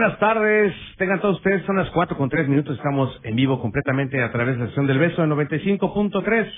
[0.00, 4.22] Buenas tardes, tengan todos ustedes, son las cuatro con tres minutos, estamos en vivo completamente
[4.22, 6.50] a través de la sesión del beso en 95.3.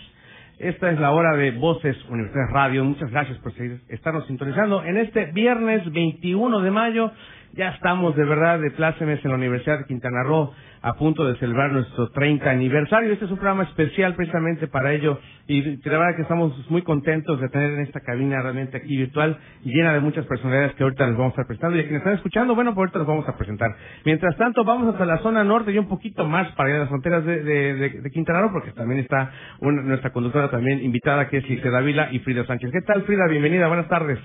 [0.60, 2.84] Esta es la hora de Voces Universidad Radio.
[2.84, 4.84] Muchas gracias por seguir, estarnos sintonizando.
[4.84, 7.10] En este viernes 21 de mayo
[7.55, 11.38] ya estamos de verdad de plácemes en la Universidad de Quintana Roo a punto de
[11.38, 13.12] celebrar nuestro 30 aniversario.
[13.12, 17.41] Este es un programa especial precisamente para ello y la verdad que estamos muy contentos
[17.41, 21.16] de tener en esta cabina realmente aquí virtual llena de muchas personalidades que ahorita les
[21.16, 23.37] vamos a estar presentando y a quienes están escuchando, bueno, pues ahorita los vamos a
[23.37, 23.70] presentar.
[24.05, 26.89] Mientras tanto, vamos hasta la zona norte y un poquito más para ir a las
[26.89, 29.30] fronteras de, de, de, Quintana Roo porque también está
[29.61, 32.70] una, nuestra conductora también invitada que es Lice Dávila y Frida Sánchez.
[32.73, 33.27] ¿Qué tal Frida?
[33.28, 34.19] Bienvenida, buenas tardes.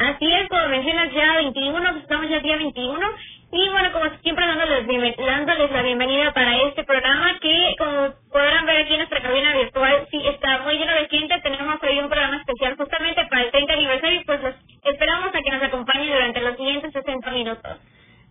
[0.00, 3.06] Así es, como mencionas ya 21, pues estamos ya día 21
[3.52, 8.78] y bueno, como siempre dándoles, dándoles la bienvenida para este programa que como podrán ver
[8.78, 12.38] aquí en nuestra cabina virtual, sí está muy lleno de gente, tenemos hoy un programa
[12.38, 16.40] especial justamente para el 30 aniversario y pues los esperamos a que nos acompañen durante
[16.40, 17.80] los siguientes 60 minutos.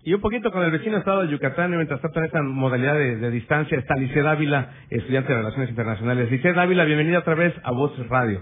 [0.03, 3.29] Y un poquito con el vecino estado de Yucatán, mientras tanto en esta modalidad de,
[3.29, 6.31] distancia está Lice Dávila, estudiante de Relaciones Internacionales.
[6.31, 8.41] Lice Dávila, bienvenida otra vez a Voz Radio.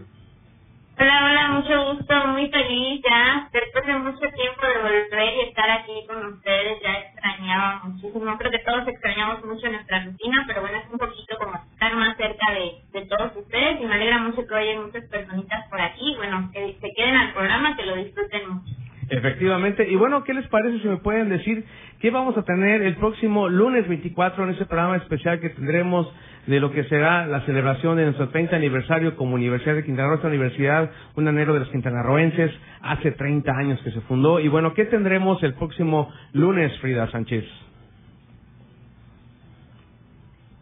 [0.99, 5.69] Hola, hola, mucho gusto, muy feliz ya, después de mucho tiempo de volver y estar
[5.69, 10.77] aquí con ustedes, ya extrañaba muchísimo, creo que todos extrañamos mucho nuestra rutina, pero bueno,
[10.77, 14.45] es un poquito como estar más cerca de, de todos ustedes y me alegra mucho
[14.45, 17.95] que hoy hay muchas personitas por aquí, bueno, que se queden al programa, que lo
[17.95, 18.71] disfruten mucho.
[19.09, 19.89] Efectivamente.
[19.89, 21.63] Y bueno, ¿qué les parece si me pueden decir
[21.99, 26.11] qué vamos a tener el próximo lunes 24 en ese programa especial que tendremos
[26.47, 30.15] de lo que será la celebración de nuestro 30 aniversario como Universidad de Quintana Roo,
[30.15, 32.51] esta universidad, un anhelo de los quintanarroenses,
[32.81, 34.39] hace 30 años que se fundó.
[34.39, 37.45] Y bueno, ¿qué tendremos el próximo lunes, Frida Sánchez?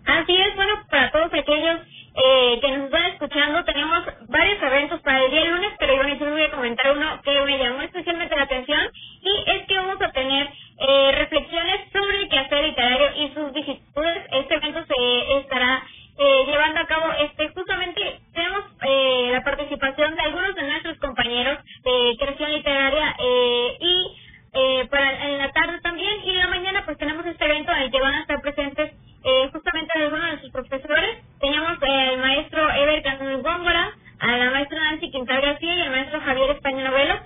[0.05, 1.79] Así es, bueno, para todos aquellos
[2.15, 6.43] eh, que nos están escuchando, tenemos varios eventos para el día lunes, pero yo voy
[6.43, 8.79] a comentar uno que me llamó especialmente la atención
[9.21, 14.23] y es que vamos a tener eh, reflexiones sobre el quehacer literario y sus vicisitudes.
[14.31, 15.83] Este evento se estará
[16.17, 21.59] eh, llevando a cabo este justamente tenemos eh, la participación de algunos de nuestros compañeros
[21.83, 24.17] de creación literaria eh, y
[24.53, 27.83] eh, para en la tarde también y en la mañana pues tenemos este evento en
[27.83, 28.93] el que van a estar presentes
[29.25, 31.17] eh, justamente algunos de sus profesores.
[31.41, 36.21] Tenemos al maestro Ever Canul Góngora, a la maestra Nancy Quintal García y al maestro
[36.21, 37.19] Javier España Novelo.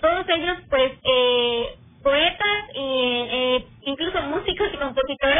[0.00, 1.74] Todos ellos pues eh,
[4.96, 5.30] পদ্ধতিতে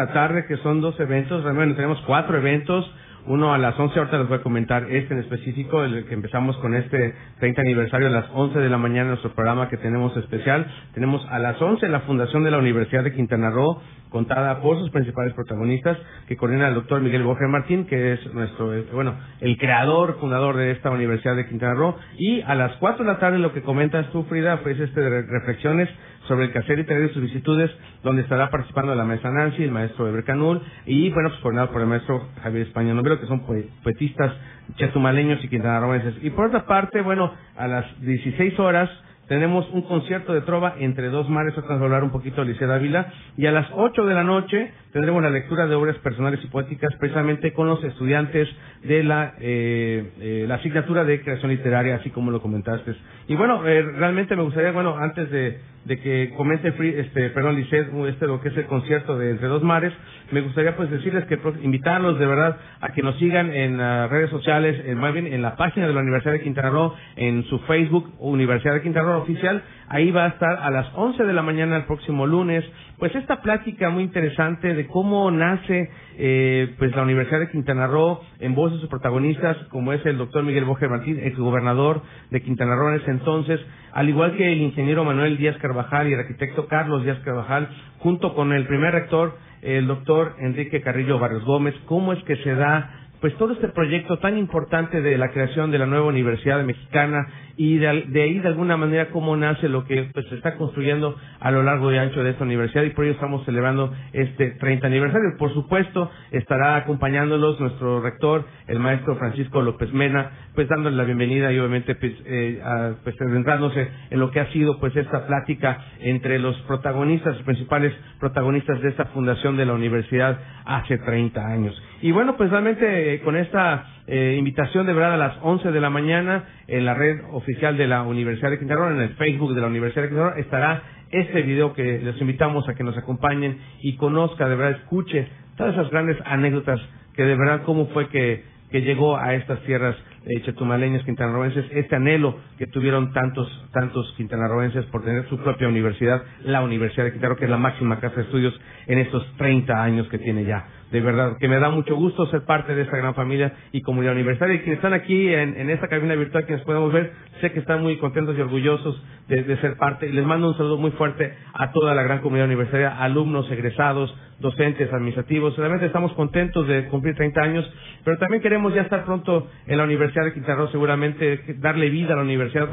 [0.00, 2.90] la tarde, que son dos eventos, realmente tenemos cuatro eventos,
[3.26, 6.56] uno a las 11, ahorita les voy a comentar este en específico, el que empezamos
[6.56, 10.66] con este 30 aniversario a las 11 de la mañana, nuestro programa que tenemos especial.
[10.94, 14.90] Tenemos a las 11 la Fundación de la Universidad de Quintana Roo, contada por sus
[14.90, 15.96] principales protagonistas,
[16.28, 20.56] que coordina el doctor Miguel Bojer Martín, que es nuestro, eh, bueno, el creador, fundador
[20.56, 21.96] de esta Universidad de Quintana Roo.
[22.18, 25.22] Y a las 4 de la tarde lo que comentas tú, Frida, pues este de
[25.22, 25.88] reflexiones
[26.28, 27.70] sobre el quehacer y sus vicisitudes,
[28.02, 31.80] donde estará participando la maestra Nancy, el maestro Eber Canul, y bueno, pues coordinado por
[31.80, 33.44] el maestro Javier España Novelo, que son
[33.82, 34.32] poetistas
[34.76, 36.14] chetumaleños y quintanarroenses.
[36.22, 38.90] Y por otra parte, bueno, a las 16 horas
[39.30, 43.12] tenemos un concierto de trova entre dos mares, a hablar un poquito de Liceo Dávila,
[43.36, 46.92] y a las 8 de la noche tendremos la lectura de obras personales y poéticas
[46.98, 48.48] precisamente con los estudiantes
[48.82, 52.96] de la, eh, eh, la asignatura de creación literaria, así como lo comentaste.
[53.30, 57.88] Y bueno, eh, realmente me gustaría, bueno, antes de, de que comente, este, perdón, Lisset,
[58.08, 59.92] este lo que es el concierto de Entre Dos Mares,
[60.30, 64.30] me gustaría pues decirles que invitarlos de verdad a que nos sigan en las redes
[64.30, 67.58] sociales, en, más bien en la página de la Universidad de Quintana Roo, en su
[67.60, 71.42] Facebook Universidad de Quintana Roo oficial, ahí va a estar a las 11 de la
[71.42, 72.64] mañana el próximo lunes,
[72.98, 78.20] pues esta plática muy interesante de cómo nace eh, pues la Universidad de Quintana Roo
[78.38, 82.76] en voz de sus protagonistas, como es el doctor Miguel Boger Martín, exgobernador de Quintana
[82.76, 83.60] Roo en ese entonces,
[83.92, 87.68] al igual que el ingeniero Manuel Díaz Carvajal y el arquitecto Carlos Díaz Carvajal,
[87.98, 92.54] junto con el primer rector, el doctor Enrique Carrillo Barrios Gómez, cómo es que se
[92.54, 97.26] da pues todo este proyecto tan importante de la creación de la nueva Universidad Mexicana
[97.56, 101.50] y de, ahí de alguna manera cómo nace lo que pues, se está construyendo a
[101.50, 105.36] lo largo y ancho de esta universidad y por ello estamos celebrando este 30 aniversario.
[105.38, 111.52] Por supuesto, estará acompañándolos nuestro rector, el maestro Francisco López Mena, pues dándole la bienvenida
[111.52, 112.62] y obviamente pues, eh,
[113.04, 117.92] pues centrándose en lo que ha sido pues esta plática entre los protagonistas, los principales
[118.18, 121.82] protagonistas de esta fundación de la universidad hace 30 años.
[122.02, 125.90] Y bueno, pues realmente con esta eh, invitación de verdad a las 11 de la
[125.90, 129.60] mañana en la red oficial de la Universidad de Quintana Roo, en el Facebook de
[129.60, 133.58] la Universidad de Quintana Roo, estará este video que les invitamos a que nos acompañen
[133.82, 136.80] y conozca, de verdad, escuche todas esas grandes anécdotas
[137.14, 139.94] que de verdad cómo fue que, que llegó a estas tierras
[140.24, 146.22] eh, chetumaleñas quintanarroenses, este anhelo que tuvieron tantos, tantos quintanarroenses por tener su propia universidad,
[146.44, 149.82] la Universidad de Quintana Roo, que es la máxima casa de estudios en estos 30
[149.82, 152.96] años que tiene ya de verdad, que me da mucho gusto ser parte de esta
[152.96, 154.56] gran familia y comunidad universitaria.
[154.56, 157.82] Y quienes están aquí en, en esta cabina virtual, quienes podemos ver, sé que están
[157.82, 160.08] muy contentos y orgullosos de, ser parte.
[160.10, 164.92] Les mando un saludo muy fuerte a toda la gran comunidad universitaria, alumnos, egresados, docentes,
[164.92, 165.56] administrativos.
[165.56, 167.72] Realmente estamos contentos de cumplir 30 años,
[168.04, 172.14] pero también queremos ya estar pronto en la Universidad de Quintana Roo, seguramente darle vida
[172.14, 172.68] a la universidad.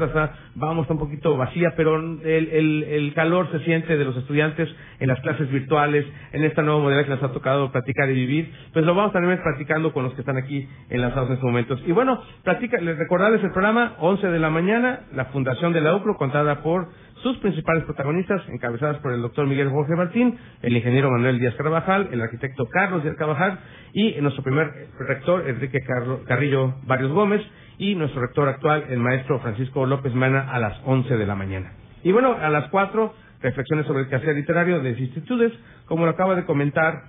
[0.56, 4.68] Vamos a un poquito vacía, pero el, el, el calor se siente de los estudiantes
[4.98, 8.52] en las clases virtuales, en esta nueva modalidad que nos ha tocado platicar y vivir,
[8.72, 11.82] pues lo vamos a también practicando con los que están aquí enlazados en estos momentos.
[11.86, 15.94] Y bueno, platica, les recordarles el programa, 11 de la mañana, la Fundación de la
[15.94, 16.88] UCRO, contada por
[17.22, 22.08] sus principales protagonistas, encabezadas por el doctor Miguel Jorge Martín, el ingeniero Manuel Díaz Carvajal,
[22.12, 23.58] el arquitecto Carlos Díaz Carvajal
[23.92, 24.70] y nuestro primer
[25.00, 25.80] rector, Enrique
[26.26, 27.42] Carrillo Barrios Gómez,
[27.78, 31.72] y nuestro rector actual, el maestro Francisco López Mana, a las 11 de la mañana.
[32.02, 35.52] Y bueno, a las 4, reflexiones sobre el quehacer literario de las instituciones,
[35.86, 37.04] como lo acaba de comentar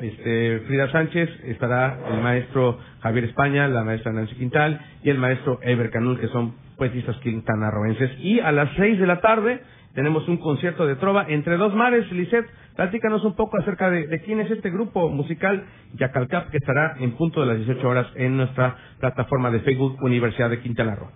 [0.00, 5.58] este, Frida Sánchez, estará el maestro Javier España, la maestra Nancy Quintal y el maestro
[5.62, 8.10] Eber Canul, que son poetistas quintanarroenses.
[8.20, 9.62] Y a las seis de la tarde
[9.94, 12.10] tenemos un concierto de trova entre dos mares.
[12.12, 15.64] Lisette, platícanos un poco acerca de, quién es este grupo musical
[15.94, 20.48] Yacalcap que estará en punto de las 18 horas en nuestra plataforma de Facebook Universidad
[20.48, 21.10] de Quintana Roo.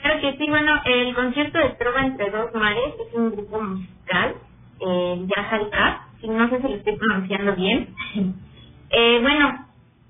[0.00, 4.34] Claro que sí, bueno, el concierto de trova entre dos mares es un grupo musical,
[4.80, 7.94] eh, Yacalcap, no sé si lo estoy pronunciando bien.
[8.90, 9.66] eh, bueno,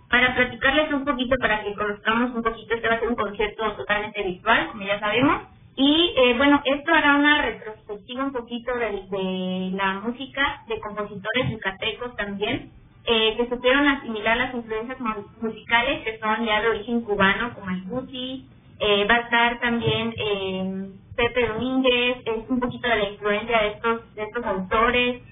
[0.08, 3.72] para platicarles un poquito, para que conozcamos un poquito, este va a ser un concierto
[3.72, 5.42] totalmente virtual, como ya sabemos.
[5.76, 11.50] Y eh, bueno, esto hará una retrospectiva un poquito de, de la música de compositores
[11.50, 12.70] yucatecos también,
[13.06, 14.98] eh, que supieron asimilar las influencias
[15.40, 18.46] musicales que son ya de origen cubano, como el Gucci.
[18.78, 23.68] Eh, va a estar también eh, Pepe Domínguez, es un poquito de la influencia de
[23.68, 25.22] estos, de estos autores.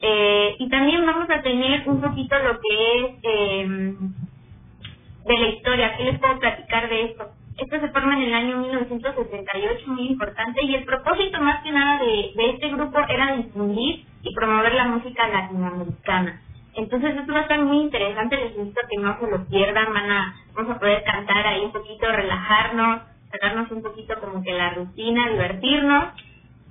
[0.00, 3.94] Eh, y también vamos a tener un poquito lo que es eh,
[5.26, 5.96] de la historia.
[5.96, 7.30] ¿Qué les puedo platicar de esto?
[7.56, 12.00] Esto se forma en el año 1978, muy importante, y el propósito más que nada
[12.00, 16.40] de, de este grupo era difundir y promover la música latinoamericana.
[16.74, 19.94] Entonces esto va a estar muy interesante, les invito a que no se lo pierdan,
[19.94, 24.52] van a, vamos a poder cantar ahí un poquito, relajarnos, sacarnos un poquito como que
[24.52, 26.04] la rutina, divertirnos.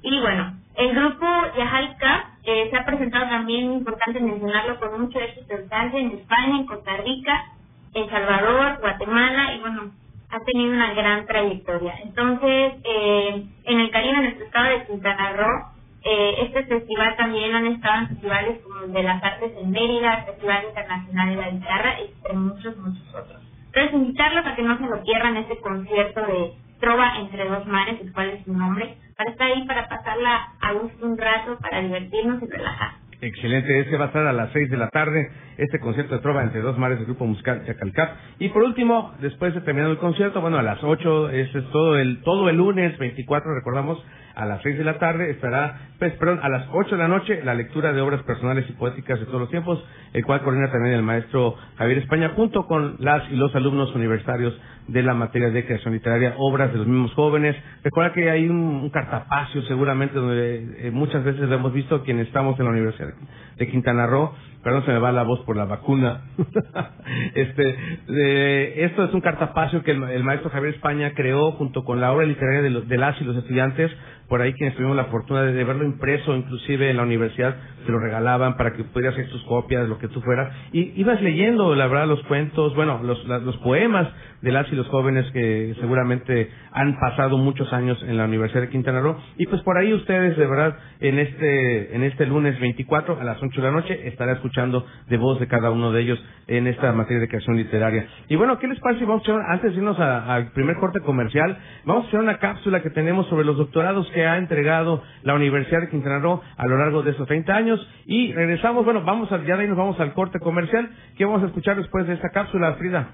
[0.03, 1.25] Y bueno, el grupo
[1.57, 6.97] Yajalca eh, se ha presentado también, importante mencionarlo, con mucho éxito en España, en Costa
[6.97, 7.45] Rica,
[7.93, 9.91] en Salvador, Guatemala y bueno,
[10.29, 11.93] ha tenido una gran trayectoria.
[12.03, 17.55] Entonces, eh, en el Caribe, en nuestro estado de Quintana Roo, eh, este festival también
[17.55, 21.35] han estado en festivales como el de las artes en Mérida, el Festival Internacional de
[21.35, 23.41] la Guitarra, entre muchos, muchos otros.
[23.67, 26.53] Entonces, invitarlos a que no se lo pierdan este concierto de
[26.83, 31.05] Trova entre dos mares, el es su nombre, para estar ahí, para pasarla a gusto
[31.05, 32.91] un rato, para divertirnos y relajar.
[33.21, 36.43] Excelente, este va a estar a las 6 de la tarde, este concierto de trova
[36.43, 38.17] entre dos mares del grupo musical Chacalcap.
[38.39, 41.97] Y por último, después de terminar el concierto, bueno, a las 8, este es todo
[41.97, 44.03] el, todo el lunes 24, recordamos,
[44.35, 47.41] a las 6 de la tarde estará, pues, perdón, a las 8 de la noche,
[47.43, 50.95] la lectura de obras personales y poéticas de todos los tiempos, el cual coordina también
[50.95, 54.53] el maestro Javier España, junto con las y los alumnos universitarios
[54.87, 57.55] de la materia de creación literaria, obras de los mismos jóvenes.
[57.83, 62.59] Recuerda que hay un, cartapacio seguramente donde eh, muchas veces lo hemos visto quienes estamos
[62.59, 63.13] en la Universidad
[63.57, 64.33] de Quintana Roo.
[64.63, 66.21] Perdón, se me va la voz por la vacuna.
[67.35, 72.25] este, esto es un cartapacio que el, maestro Javier España creó junto con la obra
[72.25, 73.91] literaria de, los, de las y los estudiantes.
[74.29, 77.99] Por ahí quienes tuvimos la fortuna de, verlo impreso, inclusive en la universidad, se lo
[77.99, 80.49] regalaban para que pudieras hacer tus copias, lo que tú fuera.
[80.71, 84.07] Y ibas leyendo, la verdad, los cuentos, bueno, los, los poemas
[84.43, 88.69] de las y los jóvenes que seguramente han pasado muchos años en la Universidad de
[88.69, 89.15] Quintana Roo.
[89.37, 93.41] Y pues por ahí ustedes, de verdad, en este, en este lunes 24 a las
[93.41, 96.91] 8 de la noche estará escuchando de voz de cada uno de ellos en esta
[96.91, 98.05] materia de creación literaria.
[98.27, 99.05] Y bueno, ¿qué les parece?
[99.05, 102.81] Vamos a echar, antes de irnos al primer corte comercial, vamos a hacer una cápsula
[102.81, 106.77] que tenemos sobre los doctorados que ha entregado la Universidad de Quintana Roo a lo
[106.77, 107.87] largo de estos 30 años.
[108.05, 110.89] Y regresamos, bueno, vamos a, ya de ahí nos vamos al corte comercial.
[111.17, 113.07] ¿Qué vamos a escuchar después de esta cápsula, Frida?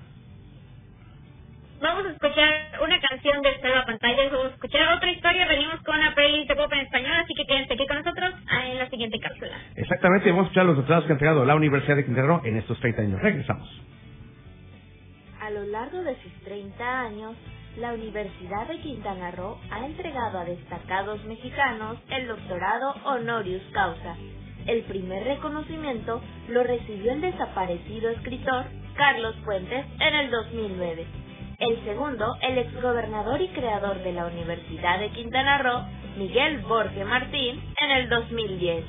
[1.81, 5.95] Vamos a escuchar una canción de Estela Pantalla, vamos a escuchar otra historia, venimos con
[5.95, 8.33] una playlist de pop en español, así que quédense aquí con nosotros
[8.67, 9.57] en la siguiente cápsula.
[9.77, 12.57] Exactamente, vamos a escuchar los doctorados que ha entregado la Universidad de Quintana Roo en
[12.57, 13.21] estos 30 años.
[13.21, 13.81] Regresamos.
[15.39, 17.35] A lo largo de sus 30 años,
[17.77, 24.17] la Universidad de Quintana Roo ha entregado a destacados mexicanos el doctorado honoris causa.
[24.65, 31.28] El primer reconocimiento lo recibió el desaparecido escritor Carlos Fuentes en el 2009
[31.59, 35.83] el segundo, el exgobernador y creador de la Universidad de Quintana Roo,
[36.17, 38.85] Miguel Borge Martín, en el 2010.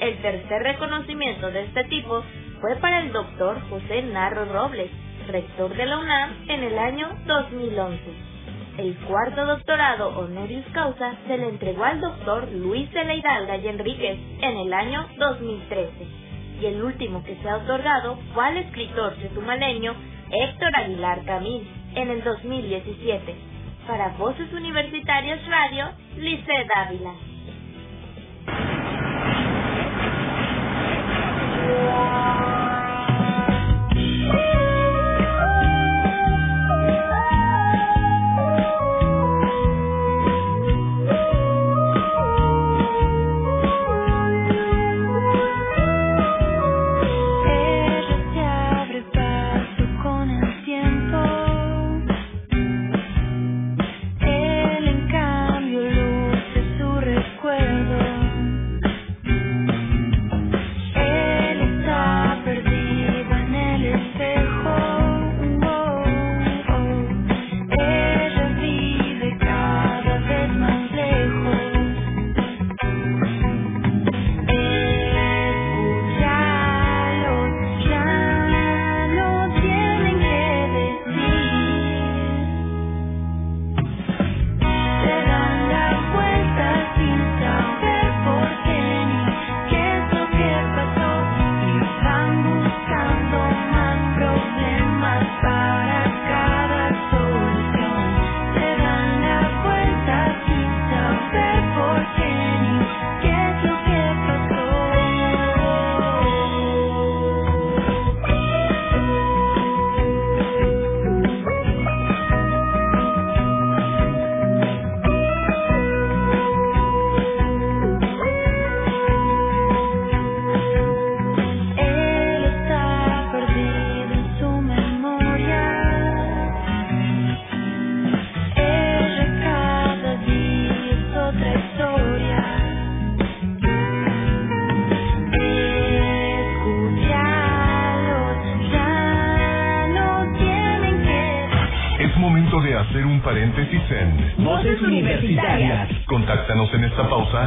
[0.00, 2.24] El tercer reconocimiento de este tipo
[2.60, 4.90] fue para el doctor José Narro Robles,
[5.28, 8.00] rector de la UNAM, en el año 2011.
[8.78, 13.68] El cuarto doctorado honoris causa se le entregó al doctor Luis de la Hidalga y
[13.68, 15.90] Enríquez en el año 2013.
[16.62, 19.94] Y el último que se ha otorgado fue al escritor chetumaleño
[20.30, 23.34] Héctor Aguilar Camín, en el 2017.
[23.86, 27.14] Para Voces Universitarias Radio, Lice Dávila.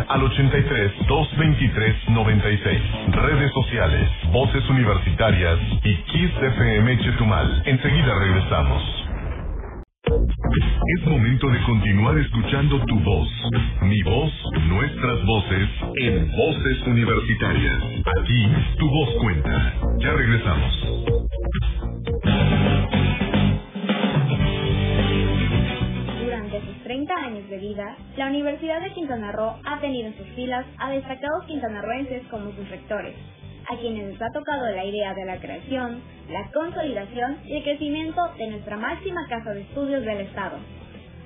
[0.10, 2.82] Al 83 223 96.
[3.12, 7.64] Redes sociales, Voces Universitarias y Kiss FM Chetumal.
[7.66, 9.06] Enseguida regresamos.
[10.98, 13.28] Es momento de continuar escuchando tu voz,
[13.82, 14.32] mi voz,
[14.68, 17.84] nuestras voces en Voces Universitarias.
[18.22, 19.74] Aquí tu voz cuenta.
[20.00, 21.25] Ya regresamos.
[27.36, 30.92] 30 años de vida, la Universidad de Quintana Roo ha tenido en sus filas a
[30.92, 33.16] destacados quintanarroenses como sus rectores,
[33.70, 38.22] a quienes les ha tocado la idea de la creación, la consolidación y el crecimiento
[38.38, 40.58] de nuestra máxima casa de estudios del Estado.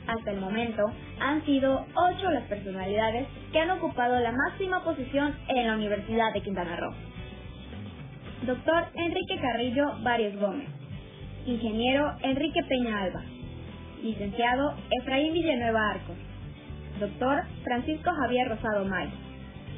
[0.07, 0.83] Hasta el momento,
[1.19, 6.41] han sido ocho las personalidades que han ocupado la máxima posición en la Universidad de
[6.41, 6.93] Quintana Roo.
[8.47, 10.69] Doctor Enrique Carrillo Varios Gómez,
[11.45, 13.21] Ingeniero Enrique Peña Alba,
[14.01, 16.15] Licenciado Efraín Villanueva Arcos,
[16.99, 19.09] Doctor Francisco Javier Rosado May,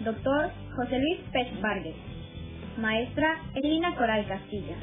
[0.03, 1.95] Doctor José Luis Pech Vargas,
[2.77, 4.75] Maestra Elina Coral Castilla,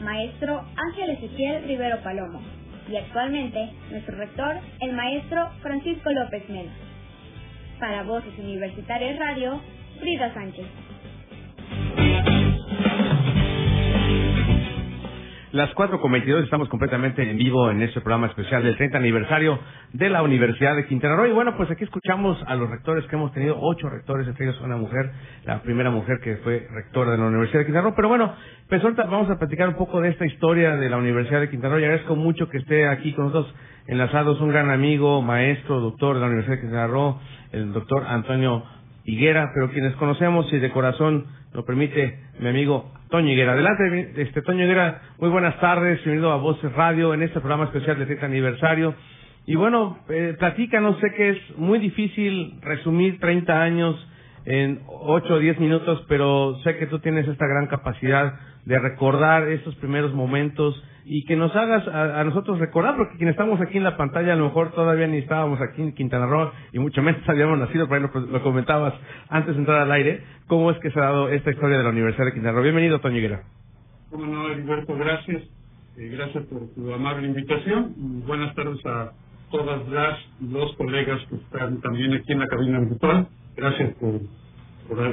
[0.00, 2.40] Maestro Ángel Ezequiel Rivero Palomo.
[2.90, 6.72] Y actualmente nuestro rector, el Maestro Francisco López Mena.
[7.78, 9.60] Para Voces Universitarias Radio,
[10.00, 10.66] Frida Sánchez.
[15.52, 19.58] Las 4 con 22 estamos completamente en vivo en este programa especial del 30 aniversario
[19.94, 21.24] de la Universidad de Quintana Roo.
[21.24, 24.60] Y bueno, pues aquí escuchamos a los rectores que hemos tenido, ocho rectores, entre ellos
[24.60, 25.10] una mujer,
[25.46, 27.94] la primera mujer que fue rectora de la Universidad de Quintana Roo.
[27.96, 28.34] Pero bueno,
[28.68, 31.76] pues ahorita vamos a platicar un poco de esta historia de la Universidad de Quintana
[31.76, 31.80] Roo.
[31.80, 33.54] Y agradezco mucho que esté aquí con nosotros
[33.86, 37.20] enlazados un gran amigo, maestro, doctor de la Universidad de Quintana Roo,
[37.52, 38.64] el doctor Antonio
[39.04, 41.24] Higuera, pero quienes conocemos y de corazón
[41.54, 43.52] lo permite mi amigo Toño Higuera.
[43.52, 47.98] Adelante, este Toño Higuera, muy buenas tardes, bienvenido a Voces Radio en este programa especial
[47.98, 48.94] de 30 aniversario.
[49.46, 54.08] Y bueno, eh, platícanos, sé que es muy difícil resumir 30 años
[54.44, 58.34] en 8 o 10 minutos, pero sé que tú tienes esta gran capacidad
[58.66, 63.58] de recordar esos primeros momentos y que nos hagas a, nosotros recordar, porque quienes estamos
[63.62, 66.78] aquí en la pantalla a lo mejor todavía ni estábamos aquí en Quintana Roo y
[66.78, 68.92] mucho menos habíamos nacido, por ahí lo, comentabas
[69.30, 71.90] antes de entrar al aire, cómo es que se ha dado esta historia de la
[71.90, 72.62] Universidad de Quintana Roo.
[72.62, 73.42] Bienvenido, Toño Higuera.
[74.12, 75.44] No, Heriberto, gracias.
[75.96, 77.94] Eh, gracias por tu amable invitación.
[78.26, 79.12] buenas tardes a
[79.50, 83.28] todas las los colegas que están también aquí en la cabina virtual.
[83.56, 84.20] Gracias por,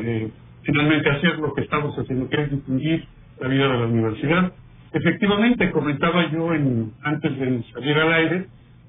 [0.03, 0.29] eh,
[0.63, 3.07] finalmente hacer lo que estamos haciendo, que es distinguir
[3.39, 4.53] la vida de la universidad
[4.95, 8.45] Efectivamente, comentaba yo en, antes de salir al aire,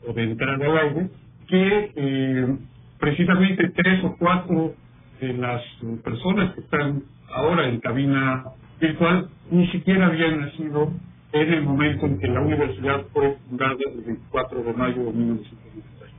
[0.06, 1.08] o de entrar al aire,
[1.48, 2.56] que eh,
[3.00, 4.74] precisamente tres o cuatro
[5.20, 5.62] de las
[6.04, 7.02] personas que están
[7.34, 8.44] ahora en cabina
[8.80, 10.92] virtual ni siquiera habían nacido
[11.32, 16.12] en el momento en que la universidad fue fundada el 24 de mayo de 1996.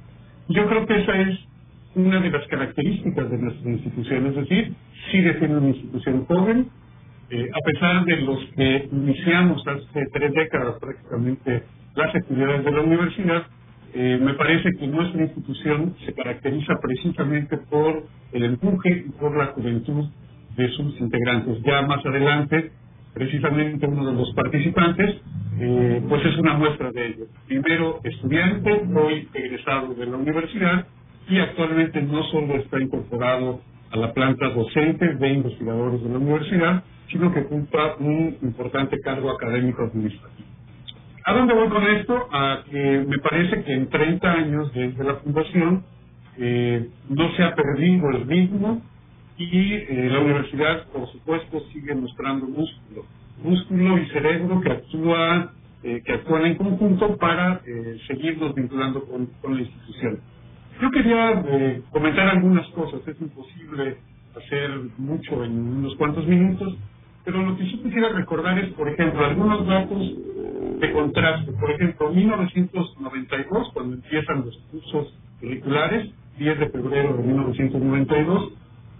[0.50, 1.40] Yo creo que esa es
[1.96, 4.74] una de las características de nuestra institución, es decir,
[5.12, 6.68] sigue siendo una institución joven,
[7.30, 11.64] eh, a pesar de los que iniciamos hace tres décadas prácticamente
[11.96, 13.44] las actividades de la universidad,
[13.94, 19.48] eh, me parece que nuestra institución se caracteriza precisamente por el empuje y por la
[19.48, 20.08] juventud
[20.56, 21.62] de sus integrantes.
[21.64, 22.72] Ya más adelante,
[23.14, 25.16] precisamente uno de los participantes,
[25.60, 27.26] eh, pues es una muestra de ello.
[27.48, 30.88] Primero estudiante, hoy egresado de la universidad
[31.28, 36.84] y actualmente no solo está incorporado a la planta docente de investigadores de la universidad,
[37.10, 40.48] sino que ocupa un importante cargo académico administrativo.
[41.28, 42.28] ¿A dónde voy con esto?
[42.32, 45.84] A que me parece que en 30 años desde la fundación
[46.38, 48.82] eh, no se ha perdido el ritmo
[49.38, 53.06] y eh, la universidad, por supuesto, sigue mostrando músculo,
[53.44, 55.52] músculo y cerebro que actúa
[55.84, 57.62] eh, que actúan en conjunto para
[58.08, 60.20] seguirnos vinculando con, la institución.
[60.82, 61.44] Yo quería
[61.92, 63.98] comentar algunas cosas, es imposible
[64.36, 66.76] hacer mucho en unos cuantos minutos,
[67.26, 70.14] pero lo que sí quisiera recordar es, por ejemplo, algunos datos
[70.80, 71.52] de contraste.
[71.54, 78.54] Por ejemplo, 1992, cuando empiezan los cursos curriculares, 10 de febrero de 1992,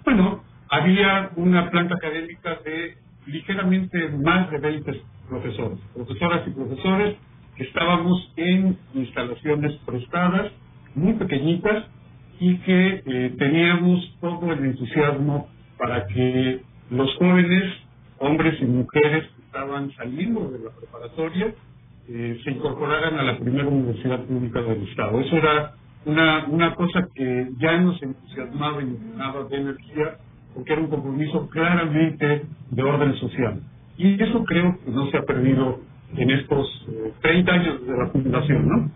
[0.06, 7.18] bueno, había una planta académica de ligeramente más de 20 profesores, profesoras y profesores,
[7.58, 10.52] que estábamos en instalaciones prestadas,
[10.96, 11.86] muy pequeñitas,
[12.40, 15.48] y que eh, teníamos todo el entusiasmo
[15.78, 17.64] para que los jóvenes
[18.20, 21.54] hombres y mujeres que estaban saliendo de la preparatoria
[22.10, 25.20] eh, se incorporaran a la primera universidad pública del Estado.
[25.20, 25.74] Eso era
[26.06, 30.18] una, una cosa que ya nos entusiasmaba y nos llenaba de energía
[30.54, 33.62] porque era un compromiso claramente de orden social.
[33.98, 35.80] Y eso creo que no se ha perdido
[36.16, 36.88] en estos
[37.22, 38.92] 30 eh, años de la fundación, ¿no?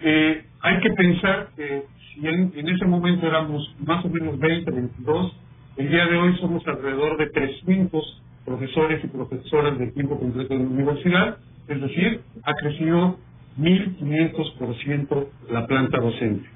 [0.00, 1.82] Eh, hay que pensar que
[2.14, 5.36] si en, ese momento éramos más o menos 20, 22,
[5.76, 10.64] el día de hoy somos alrededor de 300 profesores y profesoras de tiempo completo en
[10.64, 11.36] la universidad,
[11.68, 13.18] es decir, ha crecido
[13.58, 16.48] 1.500% la planta docente.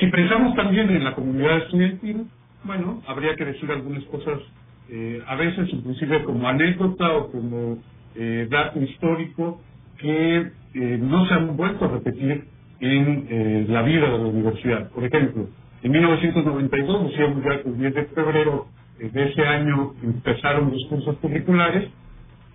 [0.00, 2.24] Si pensamos también en la comunidad estudiantil,
[2.64, 4.40] bueno, habría que decir algunas cosas,
[4.88, 7.82] eh, a veces inclusive como anécdota o como
[8.14, 9.60] eh, dato histórico,
[9.98, 14.90] que eh, no se han vuelto a repetir en eh, la vida de la universidad.
[14.90, 15.48] Por ejemplo,
[15.82, 18.66] en 1992, decíamos ya que el 10 de febrero
[18.98, 21.88] de ese año empezaron los cursos curriculares,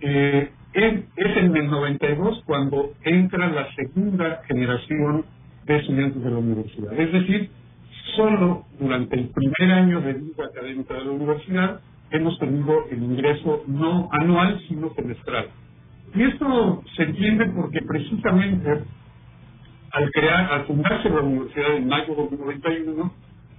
[0.00, 5.24] eh, es en el 92 cuando entra la segunda generación
[5.66, 6.98] de estudiantes de la universidad.
[6.98, 7.50] Es decir,
[8.16, 11.80] solo durante el primer año de vida académica de la universidad
[12.10, 15.46] hemos tenido el ingreso no anual, sino semestral.
[16.14, 18.84] Y esto se entiende porque precisamente
[19.92, 23.12] al crear, al fundarse la universidad en mayo de 1991,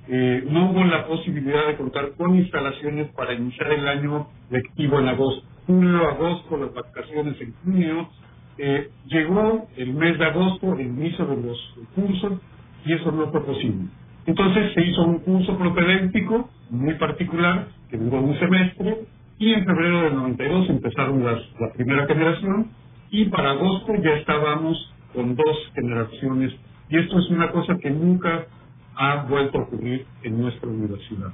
[0.10, 5.08] eh, no hubo la posibilidad de contar con instalaciones para iniciar el año lectivo en
[5.08, 5.48] agosto.
[5.66, 8.10] Julio, agosto, las vacaciones en junio.
[8.58, 12.40] Eh, llegó el mes de agosto, el inicio de los cursos,
[12.86, 13.88] y eso no fue posible.
[14.26, 19.06] Entonces se hizo un curso propedéutico muy particular que duró un semestre
[19.38, 22.68] y en febrero del 92 empezaron las, la primera generación
[23.12, 26.54] y para agosto ya estábamos con dos generaciones
[26.90, 28.46] y esto es una cosa que nunca
[28.96, 31.32] ha vuelto a ocurrir en nuestra universidad.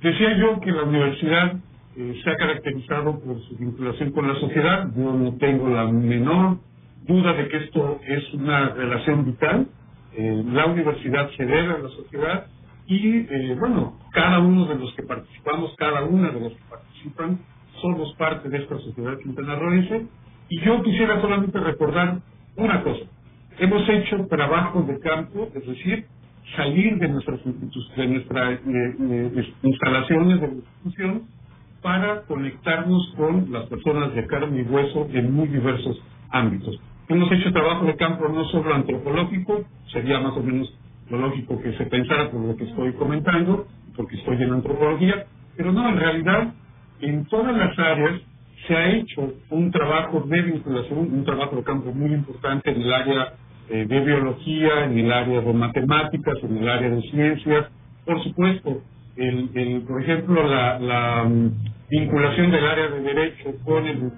[0.00, 1.56] Decía yo que la universidad
[1.96, 4.88] eh, se ha caracterizado por su vinculación con la sociedad.
[4.96, 6.58] Yo no tengo la menor
[7.06, 9.68] duda de que esto es una relación vital.
[10.16, 12.46] Eh, la universidad se debe a la sociedad
[12.86, 17.38] y, eh, bueno, cada uno de los que participamos, cada una de los que participan,
[17.80, 20.06] somos parte de esta sociedad quintanarroense.
[20.48, 22.20] Y yo quisiera solamente recordar
[22.56, 23.04] una cosa.
[23.58, 26.06] Hemos hecho trabajo de campo, es decir,
[26.56, 28.60] salir de nuestras, de nuestras
[29.62, 31.22] instalaciones de institución
[31.82, 36.78] para conectarnos con las personas de carne y hueso en muy diversos ámbitos.
[37.08, 40.72] Hemos hecho trabajo de campo no solo antropológico, sería más o menos
[41.10, 45.72] lo lógico que se pensara por lo que estoy comentando, porque estoy en antropología, pero
[45.72, 46.54] no, en realidad,
[47.00, 48.20] en todas las áreas
[48.66, 52.92] se ha hecho un trabajo de vinculación, un trabajo de campo muy importante en el
[52.92, 53.34] área
[53.68, 57.66] eh, de biología, en el área de matemáticas, en el área de ciencias,
[58.04, 58.82] por supuesto,
[59.16, 61.50] el, por ejemplo, la, la mm,
[61.90, 64.10] vinculación del área de derecho con el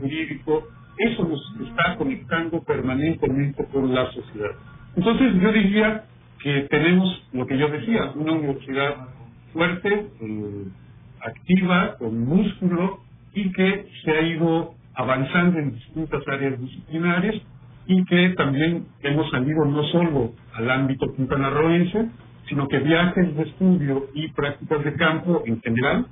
[0.00, 4.52] jurídico, eso nos está conectando permanentemente con la sociedad.
[4.94, 6.04] Entonces yo diría
[6.42, 9.08] que tenemos lo que yo decía, una universidad
[9.52, 10.64] fuerte, eh,
[11.20, 13.05] activa, con músculo
[13.36, 17.42] y que se ha ido avanzando en distintas áreas disciplinares
[17.86, 22.08] y que también hemos salido no solo al ámbito quintanarroense,
[22.48, 26.06] sino que viajes de estudio y prácticas de campo en general,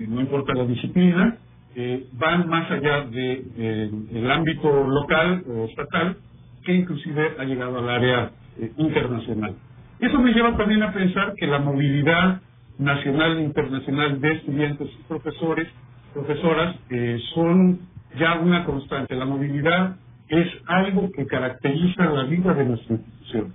[0.00, 1.38] no importa la disciplina,
[1.76, 6.16] eh, van más allá del de, ámbito local o estatal,
[6.64, 9.54] que inclusive ha llegado al área eh, internacional.
[10.00, 12.40] Eso me lleva también a pensar que la movilidad
[12.78, 15.68] nacional e internacional de estudiantes y profesores,
[16.18, 17.80] profesoras, eh, son
[18.18, 19.14] ya una constante.
[19.14, 19.96] La movilidad
[20.28, 23.52] es algo que caracteriza la vida de nuestra institución.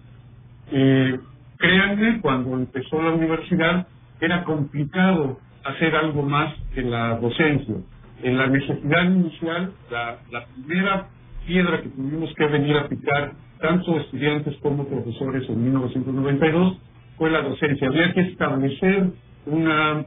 [0.72, 1.20] Eh,
[1.64, 3.88] Créanme, cuando empezó la universidad
[4.20, 7.76] era complicado hacer algo más que la docencia.
[8.22, 11.08] En la necesidad inicial, la, la primera
[11.48, 16.78] piedra que tuvimos que venir a picar, tanto estudiantes como profesores en 1992,
[17.18, 17.88] fue la docencia.
[17.88, 19.12] Había que establecer
[19.46, 20.06] una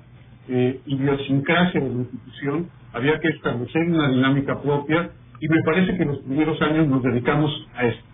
[0.49, 6.05] eh, idiosincrasia de la institución, había que establecer una dinámica propia y me parece que
[6.05, 8.05] los primeros años nos dedicamos a esto.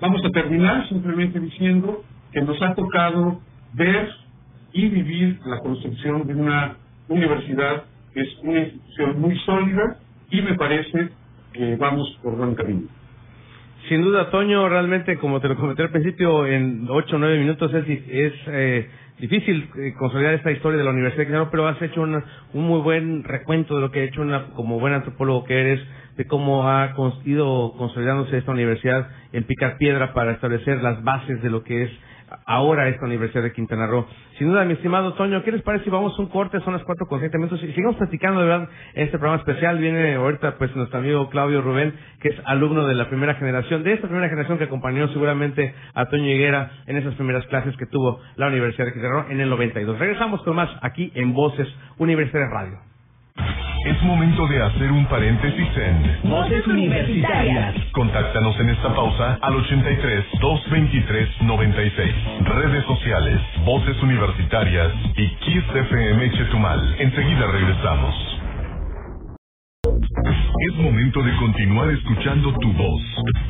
[0.00, 3.40] Vamos a terminar simplemente diciendo que nos ha tocado
[3.74, 4.08] ver
[4.72, 6.76] y vivir la construcción de una
[7.08, 9.98] universidad que es una institución muy sólida
[10.30, 11.10] y me parece
[11.52, 12.88] que vamos por buen camino.
[13.88, 17.72] Sin duda, Toño, realmente, como te lo comenté al principio, en ocho o nueve minutos
[17.74, 22.02] es, es eh, difícil eh, consolidar esta historia de la Universidad de pero has hecho
[22.02, 25.80] un muy buen recuento de lo que ha hecho una, como buen antropólogo que eres,
[26.16, 31.50] de cómo ha ido consolidándose esta universidad en picar piedra para establecer las bases de
[31.50, 31.90] lo que es
[32.46, 34.06] ahora esta Universidad de Quintana Roo.
[34.38, 36.60] Sin duda, mi estimado Toño, ¿qué les parece si vamos a un corte?
[36.60, 39.78] Son las cuatro con minutos y sigamos platicando, de verdad, este programa especial.
[39.78, 43.94] Viene ahorita, pues, nuestro amigo Claudio Rubén, que es alumno de la primera generación, de
[43.94, 48.20] esta primera generación que acompañó seguramente a Toño Higuera en esas primeras clases que tuvo
[48.36, 49.98] la Universidad de Quintana Roo en el 92.
[49.98, 51.68] Regresamos con más aquí en Voces
[51.98, 52.91] Universidad Radio.
[53.36, 57.74] Es momento de hacer un paréntesis en Voces Universitarias.
[57.92, 62.14] Contáctanos en esta pausa al 83 223 96.
[62.44, 66.96] Redes sociales, Voces Universitarias y Kiss FM Chetumal.
[66.98, 68.14] Enseguida regresamos.
[70.60, 73.02] Es momento de continuar escuchando tu voz.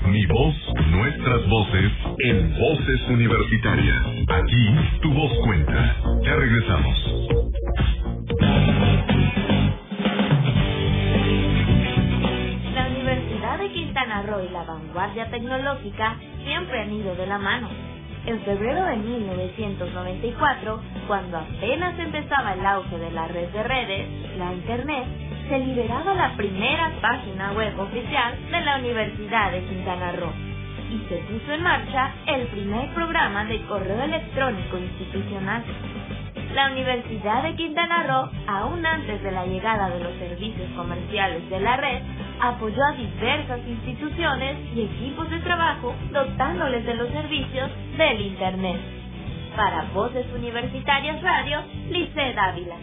[0.06, 0.54] Mi voz,
[0.92, 1.92] nuestras voces,
[2.24, 4.02] en Voces Universitarias.
[4.28, 5.96] Aquí, tu voz cuenta.
[6.22, 7.41] Ya regresamos.
[15.02, 17.68] Vanguardia tecnológica siempre han ido de la mano.
[18.24, 24.52] En febrero de 1994, cuando apenas empezaba el auge de la red de redes, la
[24.52, 25.04] Internet,
[25.48, 30.32] se liberaba la primera página web oficial de la Universidad de Quintana Roo
[30.92, 35.64] y se puso en marcha el primer programa de correo electrónico institucional.
[36.54, 41.58] La Universidad de Quintana Roo, aún antes de la llegada de los servicios comerciales de
[41.58, 42.02] la red,
[42.42, 48.80] apoyó a diversas instituciones y equipos de trabajo dotándoles de los servicios del Internet.
[49.54, 52.76] Para Voces Universitarias Radio, Lice Dávila.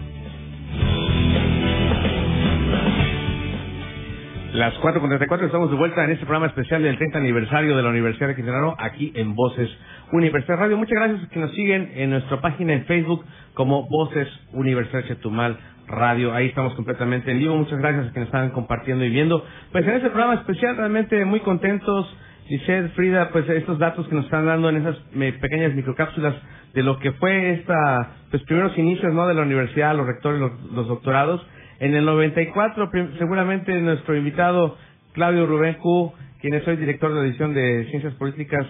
[4.54, 8.30] Las 4.34 estamos de vuelta en este programa especial del 30 aniversario de la Universidad
[8.30, 9.70] de Quintana aquí en Voces
[10.14, 10.78] Universidad Radio.
[10.78, 15.60] Muchas gracias a que nos siguen en nuestra página en Facebook como Voces Universidad Chetumal
[15.90, 16.34] Radio.
[16.34, 17.56] Ahí estamos completamente en vivo.
[17.56, 19.44] Muchas gracias a que nos están compartiendo y viendo.
[19.72, 22.16] Pues en este programa especial realmente muy contentos.
[22.48, 24.98] Giselle, Frida, pues estos datos que nos están dando en esas
[25.40, 26.34] pequeñas microcápsulas
[26.74, 29.28] de lo que fue esta, pues primeros inicios, ¿no?
[29.28, 31.46] De la universidad, los rectores, los doctorados
[31.80, 34.78] en el 94, seguramente nuestro invitado
[35.14, 38.66] Claudio Rubén Q, quien es hoy director de la edición de Ciencias Políticas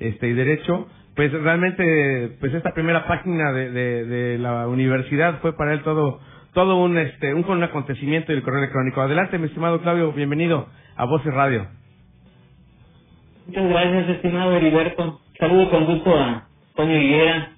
[0.00, 5.72] este, y Derecho, pues realmente, pues esta primera página de, de, la universidad fue para
[5.72, 6.20] él todo,
[6.56, 9.02] todo un, este, un, un acontecimiento del correo electrónico.
[9.02, 10.66] Adelante, mi estimado Claudio, bienvenido
[10.96, 11.66] a Voces Radio.
[13.46, 15.20] Muchas gracias, estimado Heriberto.
[15.38, 17.50] Saludo con gusto a Toño Higuera,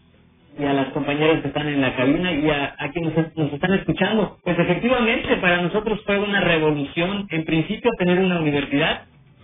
[0.58, 4.38] y a las compañeras que están en la cabina y a, quienes nos, están escuchando.
[4.42, 9.02] Pues efectivamente, para nosotros fue una revolución, en principio, tener una universidad.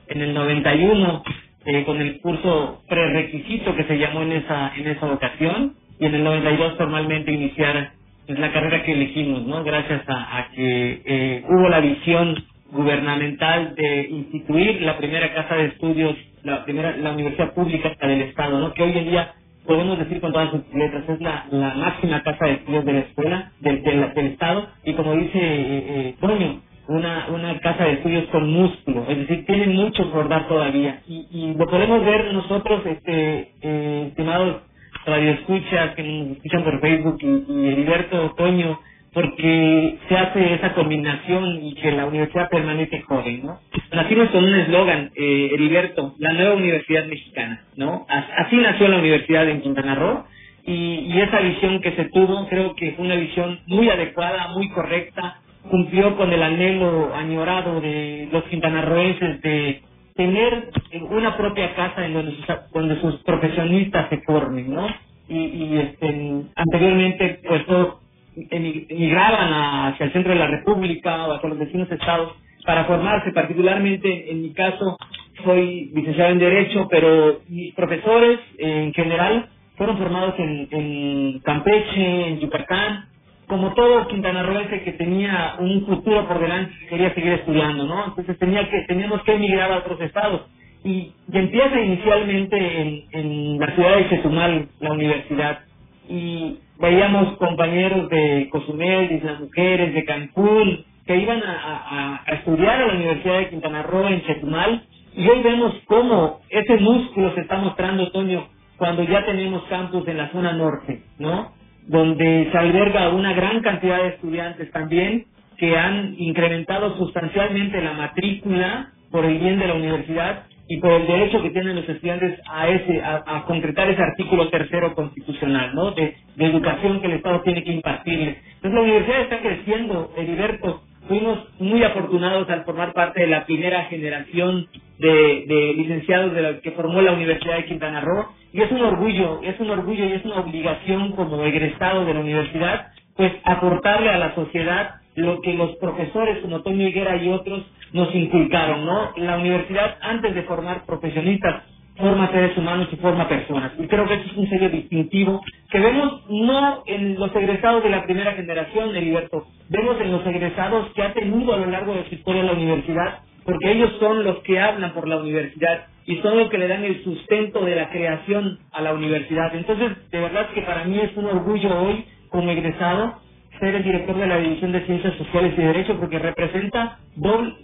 [0.08, 1.22] En el 91,
[1.66, 6.16] eh, con el curso prerequisito que se llamó en esa, en esa ocasión, y en
[6.16, 7.92] el 92 formalmente iniciar
[8.26, 9.64] pues, la carrera que elegimos, ¿no?
[9.64, 12.36] Gracias a, que eh, hubo la visión
[12.72, 18.58] gubernamental de instituir la primera casa de estudios, la primera, la universidad pública del Estado,
[18.60, 18.72] ¿no?
[18.74, 19.34] Que hoy en día
[19.66, 22.98] podemos decir con todas sus letras, es la, la máxima casa de estudios de la
[23.00, 28.50] escuela, del, del, Estado, y como dice eh, eh una, una casa de estudios con
[28.50, 31.00] músculo, es decir, tiene mucho por dar todavía.
[31.08, 34.62] Y, y lo podemos ver nosotros, este, eh, estimados
[35.06, 38.78] radioescuchas que nos escuchan por Facebook, y, y Heriberto Otoño,
[39.14, 43.60] porque se hace esa combinación y que la universidad permanece joven, ¿no?
[43.92, 48.06] Nacimos con un eslogan, eh, Heriberto, la nueva universidad mexicana, ¿no?
[48.08, 50.24] Así nació la universidad en Quintana Roo
[50.66, 54.68] y, y esa visión que se tuvo creo que fue una visión muy adecuada, muy
[54.70, 55.40] correcta,
[55.70, 59.82] cumplió con el anhelo añorado de los quintanarroenses de
[60.16, 60.70] tener
[61.02, 64.86] una propia casa en donde sus, donde sus profesionistas se formen, ¿no?
[65.28, 67.96] Y, y este, anteriormente, pues todos
[68.36, 72.34] emigraban hacia el centro de la República o hacia los vecinos estados
[72.66, 74.96] para formarse, particularmente en mi caso
[75.44, 82.40] soy licenciado en Derecho, pero mis profesores en general fueron formados en, en Campeche, en
[82.40, 83.08] Yucatán,
[83.46, 88.06] como todo quintanarroense que tenía un futuro por delante y quería seguir estudiando, ¿no?
[88.06, 90.42] Entonces tenía que, teníamos que emigrar a otros estados.
[90.84, 95.60] Y, empieza inicialmente en, la ciudad de Chetumal, la universidad,
[96.08, 102.86] y veíamos compañeros de Cozumel, de las Mujeres, de Cancún, que iban a, estudiar a
[102.86, 104.84] la Universidad de Quintana Roo en Chetumal,
[105.16, 110.18] y hoy vemos cómo ese músculo se está mostrando, Toño, cuando ya tenemos campus en
[110.18, 111.52] la zona norte, ¿no?
[111.86, 118.90] Donde se alberga una gran cantidad de estudiantes también que han incrementado sustancialmente la matrícula
[119.10, 122.68] por el bien de la universidad y por el derecho que tienen los estudiantes a
[122.68, 125.90] ese a, concretar ese artículo tercero constitucional, ¿no?
[125.92, 128.36] De, educación que el Estado tiene que impartirles.
[128.56, 130.82] Entonces la universidad está creciendo, Heriberto.
[131.06, 134.66] Fuimos muy afortunados al formar parte de la primera generación
[134.98, 138.80] de, de licenciados de la que formó la Universidad de Quintana Roo y es un
[138.80, 144.08] orgullo, es un orgullo y es una obligación como egresado de la universidad, pues aportarle
[144.10, 149.12] a la sociedad lo que los profesores como Toño Higuera y otros nos inculcaron, ¿no?
[149.16, 151.62] La universidad, antes de formar profesionistas,
[151.96, 153.72] forma seres humanos y forma personas.
[153.78, 157.90] Y creo que eso es un sello distintivo que vemos no en los egresados de
[157.90, 162.04] la primera generación, Heriberto, vemos en los egresados que ha tenido a lo largo de
[162.08, 166.36] su historia la universidad, porque ellos son los que hablan por la universidad y son
[166.36, 169.54] los que le dan el sustento de la creación a la universidad.
[169.54, 173.20] Entonces, de verdad que para mí es un orgullo hoy, como egresado,
[173.64, 176.98] ser el director de la División de Ciencias Sociales y Derecho porque representa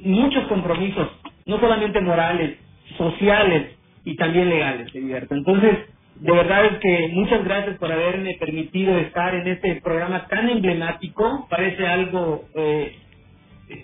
[0.03, 1.09] muchos compromisos,
[1.47, 2.57] no solamente morales,
[2.97, 5.35] sociales y también legales, Heriberto.
[5.35, 5.79] Entonces,
[6.17, 11.47] de verdad es que muchas gracias por haberme permitido estar en este programa tan emblemático.
[11.51, 12.97] Parece algo eh,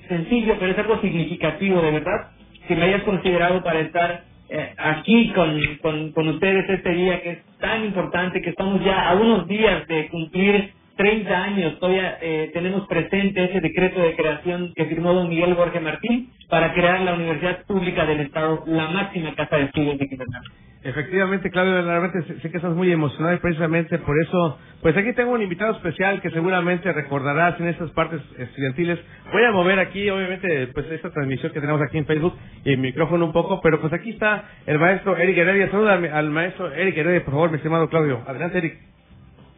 [0.09, 2.31] sencillo, pero es algo significativo, de verdad.
[2.69, 7.31] que me hayas considerado para estar eh, aquí con, con, con ustedes este día que
[7.33, 12.51] es tan importante, que estamos ya a unos días de cumplir 30 años todavía eh,
[12.55, 17.15] tenemos presente ese decreto de creación que firmó don Miguel Borges Martín para crear la
[17.15, 20.43] Universidad Pública del Estado, la máxima casa de estudios de Quintana.
[20.83, 25.33] Efectivamente, Claudio, realmente sé que estás muy emocionado y precisamente por eso, pues aquí tengo
[25.33, 28.99] un invitado especial que seguramente recordarás en estas partes estudiantiles.
[29.33, 32.79] Voy a mover aquí, obviamente, pues esta transmisión que tenemos aquí en Facebook y el
[32.79, 35.71] micrófono un poco, pero pues aquí está el maestro Eric Heredia.
[35.73, 38.23] Saluda al maestro Eric Heredia, por favor, mi estimado Claudio.
[38.25, 38.96] Adelante, Eric.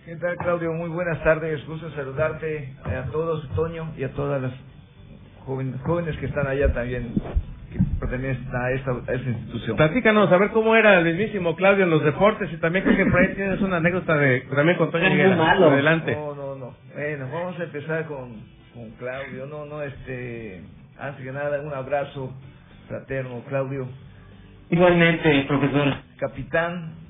[0.08, 0.72] ¿Qué tal, Claudio?
[0.72, 1.66] Muy buenas tardes.
[1.66, 4.52] Gusto saludarte a todos, Toño, y a todas las
[5.44, 7.12] jóvenes, que están allá también,
[7.70, 9.76] que pertenecen a esta, institución.
[9.76, 13.04] Platícanos, a ver cómo era el mismísimo Claudio en los deportes y también creo que
[13.04, 16.16] por ahí tienes una anécdota de, también con Toño Adelante.
[16.16, 16.74] No, no, no.
[16.94, 18.30] Bueno, vamos a empezar con,
[18.72, 19.44] con Claudio.
[19.44, 20.62] No, no, este,
[20.98, 22.32] antes que nada, un abrazo
[22.88, 23.86] fraterno, Claudio.
[24.70, 25.96] Igualmente, profesor.
[26.16, 27.07] Capitán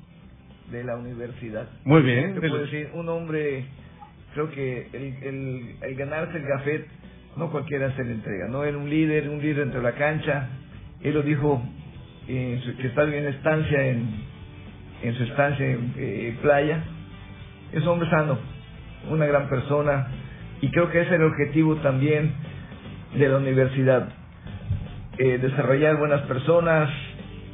[0.71, 1.67] de la universidad.
[1.85, 2.35] Muy bien.
[2.35, 3.65] Te puedo decir, un hombre,
[4.33, 6.87] creo que el, el, el ganarse el gafet,
[7.37, 8.63] no cualquiera se le entrega, ¿no?
[8.63, 10.49] Era un líder, un líder entre la cancha.
[11.01, 11.61] Él lo dijo
[12.27, 14.07] que está en estancia en,
[15.03, 16.83] en su estancia en eh, playa.
[17.71, 18.37] Es un hombre sano,
[19.09, 20.07] una gran persona,
[20.61, 22.33] y creo que ese es el objetivo también
[23.15, 24.09] de la universidad.
[25.17, 26.89] Eh, desarrollar buenas personas,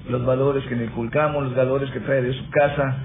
[0.09, 2.97] los valores que le inculcamos, los valores que trae de su casa,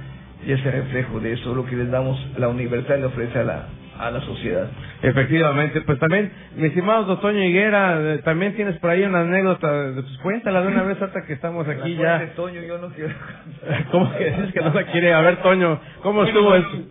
[0.47, 3.67] y ese reflejo de eso, lo que les damos, la universidad le ofrece a la,
[3.99, 4.71] a la sociedad.
[5.03, 10.03] Efectivamente, pues también, mi estimado doctor Higuera, eh, también tienes por ahí una anécdota, de
[10.03, 12.33] pues cuéntala de una vez hasta que estamos aquí ya.
[12.35, 13.15] Toño, yo no quiero.
[13.91, 15.13] ¿Cómo que dices que no la quiere?
[15.13, 16.87] A ver, Toño, ¿cómo estuvo eso?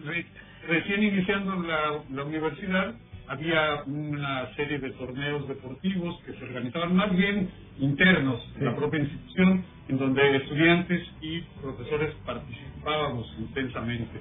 [0.67, 2.93] Recién iniciando la, la universidad,
[3.27, 8.99] había una serie de torneos deportivos que se organizaban más bien internos en la propia
[8.99, 14.19] institución, en donde estudiantes y profesores participábamos intensamente.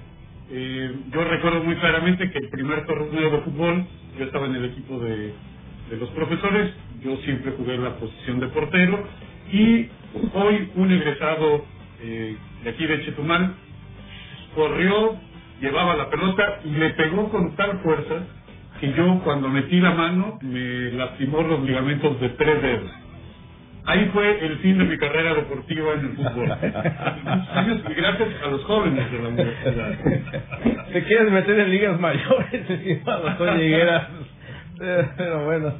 [0.51, 3.85] Eh, yo recuerdo muy claramente que el primer torneo de fútbol,
[4.17, 5.33] yo estaba en el equipo de,
[5.99, 6.71] los profesores,
[7.03, 9.03] yo siempre jugué la posición de portero
[9.51, 9.87] y
[10.33, 11.65] hoy un egresado
[12.01, 13.55] eh, de aquí de Chetumal
[14.53, 15.19] corrió,
[15.61, 18.23] llevaba la pelota y le pegó con tal fuerza
[18.79, 22.98] que yo cuando metí la mano me lastimó los ligamentos de tres dedos.
[23.85, 26.57] Ahí fue el fin de mi carrera deportiva en el fútbol.
[27.89, 29.91] y gracias a los jóvenes de la universidad.
[30.93, 34.09] Te quieres meter en ligas mayores, doctor Higuera.
[35.17, 35.73] Pero bueno,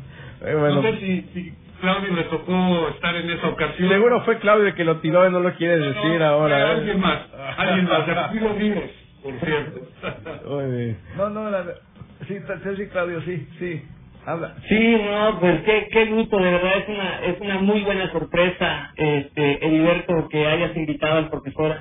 [0.45, 0.75] eh, bueno.
[0.75, 3.89] No sé si, si Claudio le tocó estar en esa ocasión.
[3.89, 6.59] Seguro fue Claudio que lo tiró y no lo quieres decir ahora.
[6.59, 6.71] ¿eh?
[6.71, 7.19] Alguien más,
[7.57, 8.09] alguien más.
[8.29, 8.83] Aquí lo vimos,
[9.23, 9.81] por cierto.
[11.17, 11.63] No, no, la,
[12.27, 12.37] Sí,
[12.75, 13.81] sí, Claudio, sí, sí.
[14.25, 14.55] Habla.
[14.69, 18.93] Sí, no, pues qué, qué gusto, de verdad es una, es una muy buena sorpresa,
[18.97, 21.77] este, Heriberto, que hayas invitado al profesor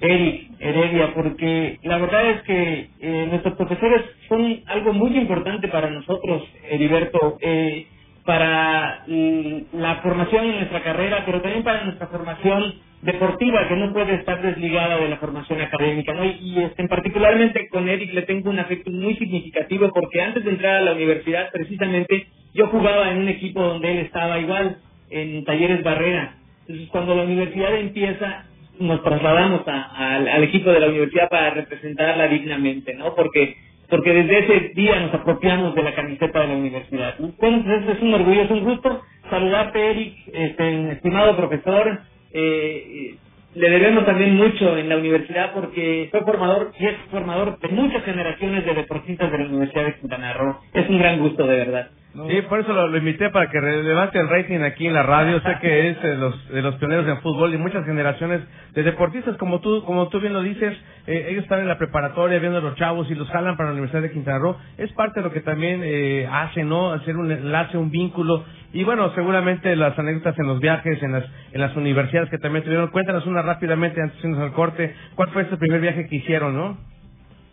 [0.00, 5.90] Eric Heredia, porque la verdad es que eh, nuestros profesores son algo muy importante para
[5.90, 7.86] nosotros, Heriberto, eh,
[8.26, 13.92] para mm, la formación en nuestra carrera, pero también para nuestra formación deportiva que no
[13.92, 16.24] puede estar desligada de la formación académica, ¿no?
[16.24, 20.76] Y, este, particularmente con Eric le tengo un afecto muy significativo porque antes de entrar
[20.76, 24.78] a la universidad precisamente yo jugaba en un equipo donde él estaba igual
[25.10, 26.36] en Talleres Barrera.
[26.62, 28.46] Entonces cuando la universidad empieza
[28.78, 33.14] nos trasladamos al equipo de la universidad para representarla dignamente, ¿no?
[33.14, 33.56] Porque
[33.88, 37.14] porque desde ese día nos apropiamos de la camiseta de la universidad.
[37.18, 42.00] Entonces es un orgullo, es un gusto saludarte, Eric, este, estimado profesor,
[42.32, 43.16] eh,
[43.56, 48.04] le debemos también mucho en la universidad porque fue formador y es formador de muchas
[48.04, 50.58] generaciones de deportistas de la Universidad de Quintana Roo.
[50.74, 51.88] Es un gran gusto, de verdad.
[52.28, 55.38] Sí, por eso lo, invité para que levante el rating aquí en la radio.
[55.40, 58.40] sé que es de los, de los pioneros en fútbol y muchas generaciones
[58.72, 60.74] de deportistas, como tú como tú bien lo dices,
[61.06, 63.74] eh, ellos están en la preparatoria viendo a los chavos y los jalan para la
[63.74, 64.56] Universidad de Quintana Roo.
[64.78, 66.92] Es parte de lo que también eh, hace, ¿no?
[66.92, 68.44] Hacer un enlace, un vínculo.
[68.72, 72.64] Y bueno, seguramente las anécdotas en los viajes, en las, en las universidades que también
[72.64, 72.88] tuvieron.
[72.88, 74.94] Cuéntanos una rápidamente antes de irnos al corte.
[75.16, 76.78] ¿Cuál fue este primer viaje que hicieron, no?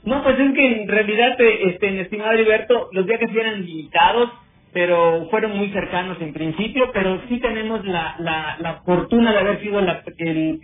[0.06, 4.30] No, pues es que en realidad, este, estimado Alberto, los viajes eran limitados
[4.74, 9.62] pero fueron muy cercanos en principio, pero sí tenemos la, la, la fortuna de haber
[9.62, 10.60] sido la, el,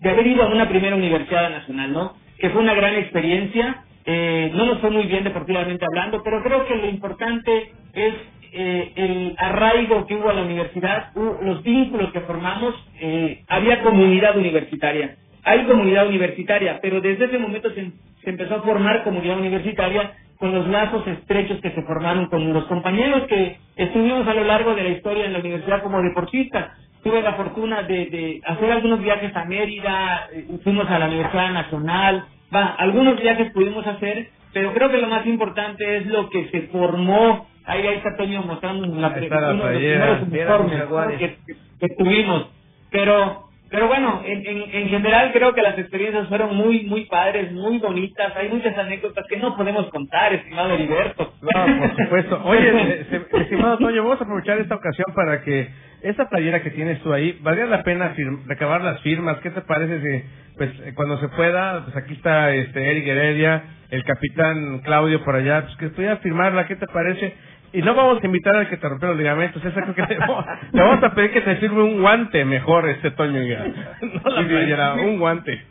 [0.00, 2.14] de haber ido a una primera universidad nacional, ¿no?
[2.38, 6.66] Que fue una gran experiencia, eh, no nos fue muy bien deportivamente hablando, pero creo
[6.66, 8.14] que lo importante es
[8.52, 14.36] eh, el arraigo que hubo a la universidad, los vínculos que formamos, eh, había comunidad
[14.36, 17.90] universitaria, hay comunidad universitaria, pero desde ese momento se,
[18.22, 22.64] se empezó a formar comunidad universitaria con los lazos estrechos que se formaron con los
[22.64, 26.70] compañeros que estuvimos a lo largo de la historia en la universidad como deportistas.
[27.02, 31.50] tuve la fortuna de, de hacer algunos viajes a Mérida, eh, fuimos a la Universidad
[31.52, 32.24] Nacional,
[32.54, 36.62] va, algunos viajes pudimos hacer, pero creo que lo más importante es lo que se
[36.68, 37.46] formó.
[37.66, 39.08] Ahí, ahí está Toño mostrando la,
[39.54, 42.50] uno de los primeros uniformes que- que tuvimos.
[42.90, 47.52] Pero pero bueno, en, en, en general creo que las experiencias fueron muy muy padres,
[47.52, 48.34] muy bonitas.
[48.36, 51.34] Hay muchas anécdotas que no podemos contar, estimado Heriberto.
[51.40, 52.42] No, por supuesto.
[52.44, 55.68] Oye, eh, estimado Toño, vamos a aprovechar esta ocasión para que
[56.02, 58.14] esa playera que tienes tú ahí, valdría la pena
[58.46, 59.38] recabar las firmas.
[59.38, 60.24] ¿Qué te parece si,
[60.56, 65.34] pues, eh, cuando se pueda, pues aquí está este Eric Heredia, el capitán Claudio por
[65.34, 67.34] allá, pues que pudiera firmarla, ¿qué te parece?
[67.72, 70.18] Y no vamos a invitar al que te rompió los ligamentos, esa creo que le
[70.18, 73.64] vamos, le vamos a pedir que te sirva un guante mejor este Toño ya.
[74.02, 75.62] No la playera, un guante.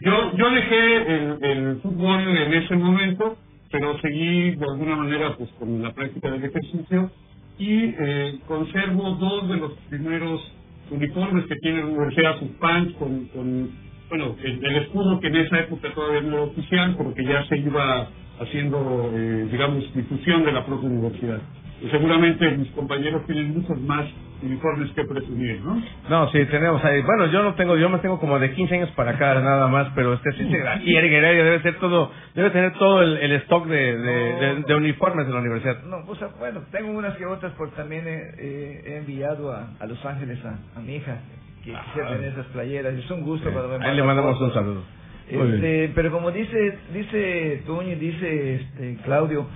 [0.00, 3.38] Yo, yo dejé el, el fútbol en ese momento,
[3.70, 7.10] pero seguí de alguna manera pues con la práctica del ejercicio
[7.58, 10.52] y eh, conservo dos de los primeros
[10.90, 13.70] uniformes que tiene la Universidad, sus pants con, con
[14.08, 17.56] bueno, el, el escudo que en esa época todavía no era oficial, porque ya se
[17.58, 18.08] iba
[18.40, 21.38] haciendo, eh, digamos, difusión de la propia universidad.
[21.82, 24.06] Y seguramente mis compañeros tienen muchos más
[24.42, 25.82] uniformes que presumir, ¿no?
[26.08, 27.02] No, sí, tenemos ahí.
[27.02, 29.88] Bueno, yo no tengo, yo me tengo como de 15 años para acá nada más,
[29.94, 33.32] pero este sí, sí, aquí Eric Heredia debe ser todo, debe tener todo el, el
[33.42, 35.82] stock de, de, de- de uniformes de la universidad.
[35.84, 40.38] No, pues bueno, tengo unas que otras porque también he, enviado a, a Los Ángeles
[40.44, 41.18] a, a mi hija
[41.64, 42.94] que quisiera tener esas playeras.
[42.94, 43.88] Es un gusto cuando me Ah.
[43.88, 44.82] Ahí le mandamos un saludo.
[45.28, 49.46] Este, pero como dice dice y dice este Claudio,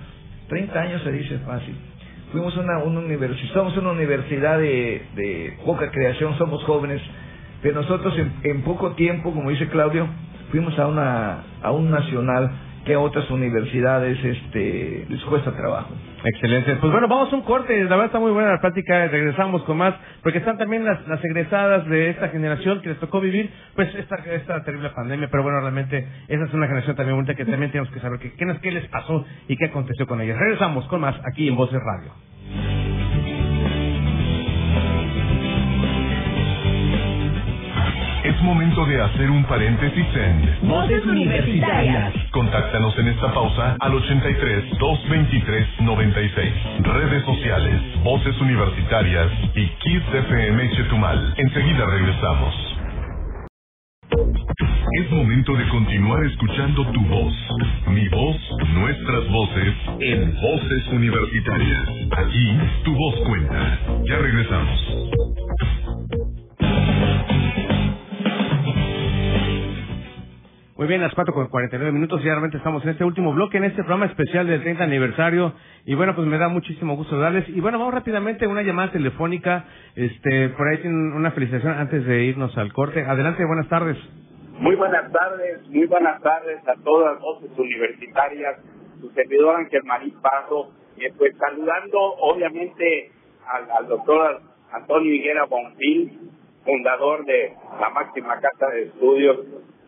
[0.47, 1.75] 30 años se dice fácil.
[2.31, 7.01] Fuimos una, una universidad, somos una universidad de, de poca creación, somos jóvenes,
[7.61, 10.07] pero nosotros en, en poco tiempo, como dice Claudio,
[10.51, 12.51] fuimos a una a un nacional
[12.85, 15.93] que a otras universidades este les cuesta trabajo.
[16.23, 16.75] Excelente.
[16.75, 17.75] Pues bueno, vamos a un corte.
[17.83, 19.07] La verdad está muy buena la plática.
[19.07, 23.21] Regresamos con más, porque están también las, las egresadas de esta generación que les tocó
[23.21, 25.29] vivir, pues esta, esta terrible pandemia.
[25.31, 28.33] Pero bueno, realmente esa es una generación también bonita que también tenemos que saber qué,
[28.33, 30.37] qué les pasó y qué aconteció con ellas.
[30.37, 32.11] Regresamos con más aquí en Voces Radio.
[38.29, 42.13] Es momento de hacer un paréntesis en Voces universitarias.
[42.29, 46.53] Contáctanos en esta pausa al 83 223 96.
[46.81, 51.33] Redes sociales, Voces Universitarias y Kids FM Chetumal.
[51.37, 52.53] Enseguida regresamos.
[55.01, 57.33] Es momento de continuar escuchando tu voz.
[57.87, 58.37] Mi voz,
[58.75, 61.89] nuestras voces en Voces Universitarias.
[62.11, 63.79] Aquí tu voz cuenta.
[64.05, 65.88] Ya regresamos.
[70.79, 73.65] Muy bien, las 4 con 49 minutos y realmente estamos en este último bloque, en
[73.65, 75.51] este programa especial del 30 aniversario.
[75.83, 77.49] Y bueno, pues me da muchísimo gusto darles.
[77.49, 79.65] Y bueno, vamos rápidamente a una llamada telefónica.
[79.93, 83.03] Este, por ahí tienen una felicitación antes de irnos al corte.
[83.03, 83.97] Adelante, buenas tardes.
[84.57, 88.61] Muy buenas tardes, muy buenas tardes a todas las voces universitarias,
[89.01, 93.11] su servidor Ángel Marín Paso, eh, pues saludando obviamente
[93.45, 94.39] al, al doctor
[94.71, 96.31] Antonio Higuera Bonfil,
[96.63, 99.39] fundador de la máxima casa de estudios,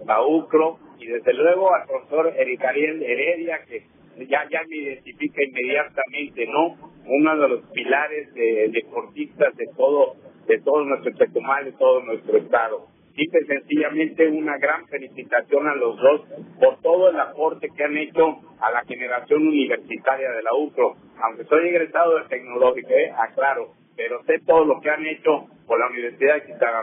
[0.06, 3.84] la UCRO, y desde luego al profesor Eric Ariel Heredia, que
[4.28, 6.76] ya, ya me identifica inmediatamente, ¿no?
[7.06, 10.16] Uno de los pilares de, deportistas de todo,
[10.48, 12.88] de todo nuestro Chetumal, de todo nuestro estado.
[13.16, 16.22] Y sencillamente una gran felicitación a los dos
[16.60, 20.96] por todo el aporte que han hecho a la generación universitaria de la UCRO.
[21.22, 23.12] Aunque soy egresado del tecnológico, ¿eh?
[23.18, 26.82] aclaro, pero sé todo lo que han hecho por la Universidad de Quintana.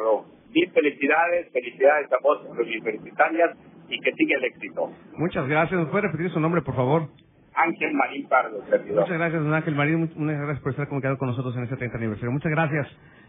[0.55, 3.57] Mil felicidades, felicidades a vos universitarias
[3.88, 4.90] y que siga el éxito.
[5.16, 5.80] Muchas gracias.
[5.80, 7.09] ¿Nos puede repetir su nombre, por favor?
[7.65, 9.03] Ángel Marín Pardo, servidor.
[9.03, 10.01] Muchas gracias, don Ángel Marín.
[10.01, 12.31] Much- Muchas gracias por estar comunicado con nosotros en este 30 aniversario.
[12.31, 12.87] Muchas gracias.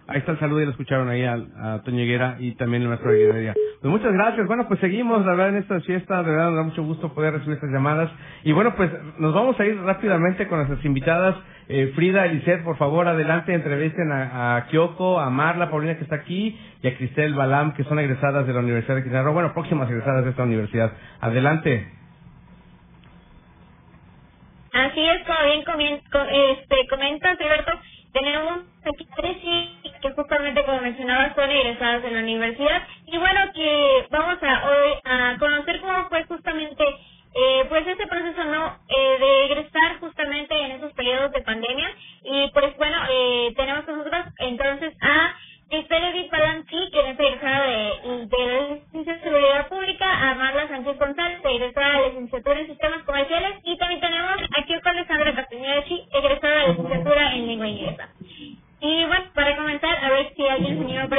[0.08, 2.04] Ahí está el saludo, ya lo escucharon ahí a, a Toño
[2.40, 3.54] y también el maestro Higuera.
[3.80, 4.48] Pues muchas gracias.
[4.48, 6.24] Bueno, pues seguimos, la verdad, en esta fiesta.
[6.24, 8.10] De verdad, nos da mucho gusto poder recibir estas llamadas.
[8.44, 11.36] Y bueno, pues nos vamos a ir rápidamente con nuestras invitadas.
[11.68, 16.16] Eh, Frida, Eliseth, por favor, adelante, entrevisten a, a Kyoko, a Marla, Paulina, que está
[16.16, 19.34] aquí, y a Cristel Balam, que son egresadas de la Universidad de Quintana Roo.
[19.34, 20.92] Bueno, próximas egresadas de esta universidad.
[21.22, 21.99] Adelante.
[24.74, 25.22] Así es,
[25.66, 26.02] como bien
[26.32, 27.72] este, comentas, Alberto,
[28.14, 32.88] tenemos aquí tres chicas que justamente como mencionabas son egresadas de la universidad.
[33.06, 36.84] Y bueno que vamos a hoy a conocer cómo fue justamente
[37.36, 41.92] eh, pues ese proceso no eh, de egresar justamente en esos periodos de pandemia.
[42.24, 45.36] Y pues bueno eh, tenemos con nosotros entonces a
[45.70, 50.68] Cristel Edith Palanchi, que es egresada de, de la licenciatura de Seguridad Pública, a Marla
[50.68, 55.36] Sánchez González, egresada de la licenciatura en Sistemas Comerciales, y también tenemos a Kyoko Alessandra
[57.30, 58.10] Castañechi, egresada de la licenciatura en Lengua Inglesa.
[58.82, 61.10] Y bueno, para comenzar, a ver si alguien se anima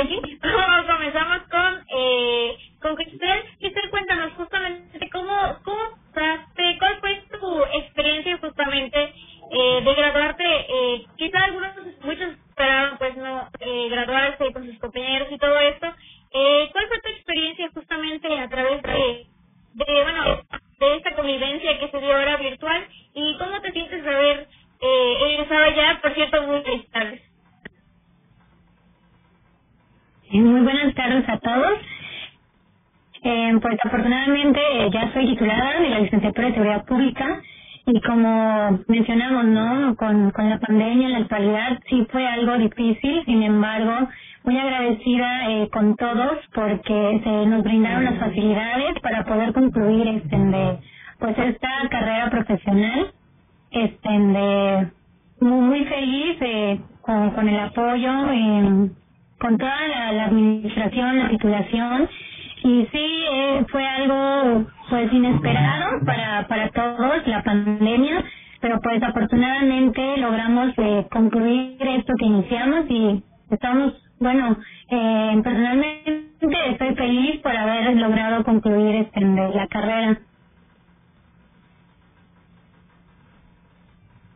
[13.60, 15.86] eh, graduarse con sus compañeros y todo esto.
[16.32, 19.26] Eh, ¿Cuál fue tu experiencia justamente a través de,
[19.74, 20.24] de, bueno,
[20.78, 22.86] de esta convivencia que se dio ahora virtual?
[23.14, 24.48] ¿Y cómo te sientes de haber
[24.80, 27.22] eh, egresado ya, por cierto, muy feliz tardes?
[30.30, 31.78] Muy buenas tardes a todos.
[33.22, 34.60] Eh, pues afortunadamente
[34.92, 37.42] ya soy titulada de la licenciatura de Seguridad Pública
[37.86, 39.96] y como mencionamos, ¿no?
[39.96, 44.08] Con, con la pandemia en la actualidad sí fue algo difícil, sin embargo,
[44.44, 50.36] muy agradecida eh, con todos porque se nos brindaron las facilidades para poder concluir este
[50.38, 50.78] de,
[51.18, 53.12] pues esta carrera profesional
[53.70, 54.88] este de
[55.40, 58.90] muy, muy feliz eh, con, con el apoyo eh,
[59.38, 62.08] con toda la, la administración la titulación
[62.62, 68.24] y sí eh, fue algo pues inesperado para para todos la pandemia
[68.60, 74.56] pero pues afortunadamente logramos eh, concluir esto que iniciamos y estamos bueno
[75.60, 80.18] personalmente estoy feliz por haber logrado concluir este la carrera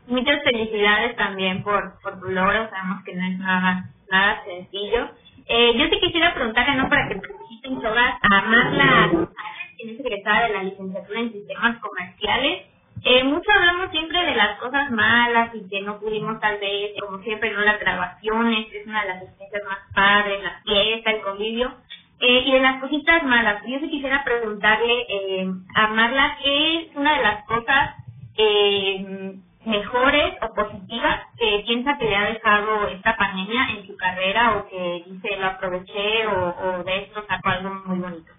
[0.07, 5.11] muchas felicidades también por por tu logro sabemos que no es nada nada sencillo
[5.47, 6.89] eh, yo te quisiera preguntar, ¿no?
[6.89, 9.29] Para que feliciten todas a Marla
[9.77, 12.63] quien es egresada de la licenciatura en sistemas comerciales.
[13.07, 17.19] Eh, mucho hablamos siempre de las cosas malas y que no pudimos tal vez, como
[17.19, 21.75] siempre, no las grabaciones, es una de las experiencias más padres, la fiesta, el convivio.
[22.21, 26.97] Eh, y de las cositas malas, yo te quisiera preguntarle eh, a Marla qué es
[26.97, 27.95] una de las cosas
[28.39, 29.35] eh,
[29.67, 34.69] mejores o positivas que piensa que le ha dejado esta pandemia en su carrera o
[34.71, 38.33] que dice lo aproveché o, o de esto sacó algo muy bonito?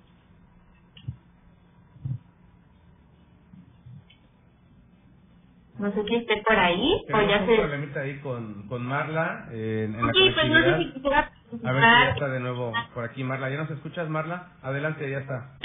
[5.79, 7.55] No sé si esté por ahí o ya un se...
[7.57, 11.31] problemita ahí con, con Marla eh, en la Sí, pues no sé si quisiera
[11.63, 13.49] A ver si ya está de nuevo por aquí Marla.
[13.49, 14.53] ¿Ya nos escuchas Marla?
[14.61, 15.57] Adelante, ya está.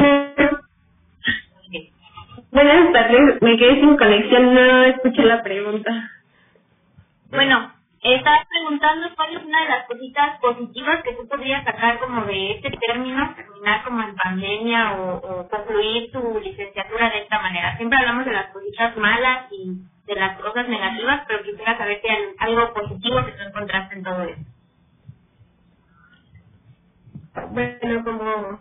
[2.52, 6.10] Buenas tardes, me quedé sin conexión, no escuché la pregunta.
[7.30, 7.72] Bueno,
[8.02, 12.52] estaba preguntando cuál es una de las cositas positivas que tú podrías sacar como de
[12.52, 17.76] este término, terminar como en pandemia o, o concluir tu licenciatura de esta manera.
[17.76, 22.08] Siempre hablamos de las cositas malas y de las cosas negativas, pero quisiera saber si
[22.08, 24.44] hay algo positivo que tú encontraste en todo esto.
[27.50, 28.60] Bueno, como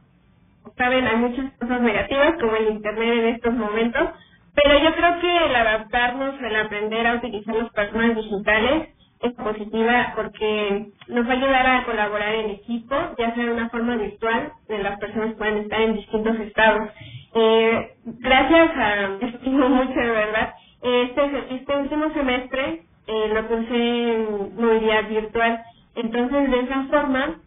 [0.77, 4.09] saben, hay muchas cosas negativas, como el Internet en estos momentos,
[4.53, 8.89] pero yo creo que el adaptarnos, el aprender a utilizar los personas digitales
[9.21, 13.69] es positiva porque nos va a ayudar a colaborar en equipo, ya sea de una
[13.69, 16.89] forma virtual, de las personas pueden estar en distintos estados.
[17.35, 24.55] Eh, gracias a, estimo mucho de verdad, este, este último semestre eh, lo puse en
[24.55, 25.63] movilidad virtual,
[25.95, 27.41] entonces de esa forma,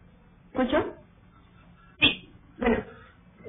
[0.53, 0.95] ¿escucho?
[2.57, 2.85] Bueno,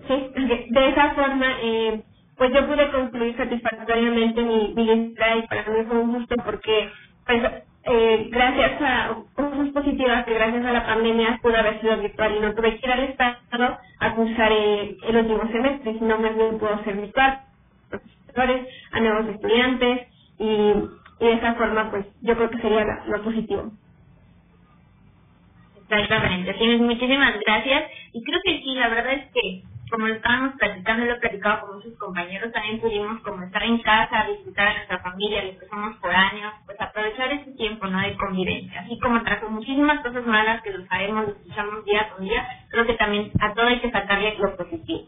[0.08, 0.32] sí,
[0.70, 2.04] de esa forma, eh,
[2.36, 6.90] pues yo pude concluir satisfactoriamente mi, mi y para mí fue un gusto porque,
[7.26, 7.42] pues,
[7.86, 12.40] eh, gracias a cosas positivas que gracias a la pandemia pudo haber sido virtual y
[12.40, 16.58] no tuve que ir al estado a cursar eh, el último semestre, sino más bien
[16.58, 17.40] pudo ser virtual,
[17.90, 20.08] profesores, a nuevos estudiantes
[20.38, 23.72] y, y de esa forma, pues, yo creo que sería lo positivo.
[25.90, 29.62] Exactamente, tienes muchísimas gracias y creo que sí, la verdad es que
[29.94, 34.26] como estábamos platicando, lo he platicado con muchos compañeros, también pudimos como estar en casa,
[34.26, 38.80] disfrutar de nuestra familia, los que somos foráneos, pues aprovechar ese tiempo no de convivencia,
[38.80, 42.86] así como trajo muchísimas cosas malas que lo sabemos, lo escuchamos día con día, creo
[42.86, 45.06] que también a todo hay que sacarle lo positivo.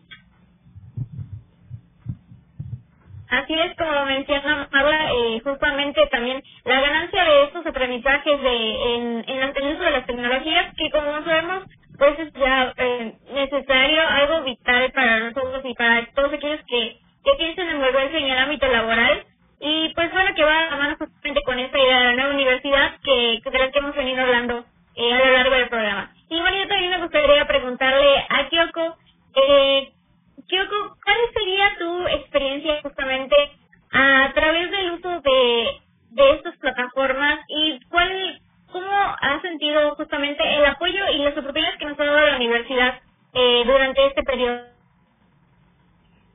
[3.29, 9.25] Así es, como menciona Paula, eh, justamente también la ganancia de estos aprendizajes de, en,
[9.27, 11.65] en uso de las tecnologías, que como sabemos,
[11.99, 13.15] pues es ya eh,
[13.51, 18.31] necesario, algo vital para nosotros y para todos aquellos que, que piensan en volverse en
[18.31, 19.25] el ámbito laboral.
[19.61, 22.35] Y pues bueno, que va a la mano justamente con esta idea de la nueva
[22.35, 24.65] universidad que, que de la que hemos venido hablando
[24.97, 26.11] eh, a lo largo del programa.
[26.29, 28.97] Y bueno, yo también me gustaría preguntarle a Kyoko,
[29.35, 29.93] eh,
[30.49, 33.37] Kyoko, ¿cuál sería tu experiencia justamente
[33.93, 35.81] a través del uso de,
[36.11, 38.41] de estas plataformas y cuál,
[38.73, 38.91] cómo
[39.21, 43.01] has sentido justamente el apoyo y las oportunidades que nos ha dado la universidad
[43.35, 44.63] eh, durante este periodo?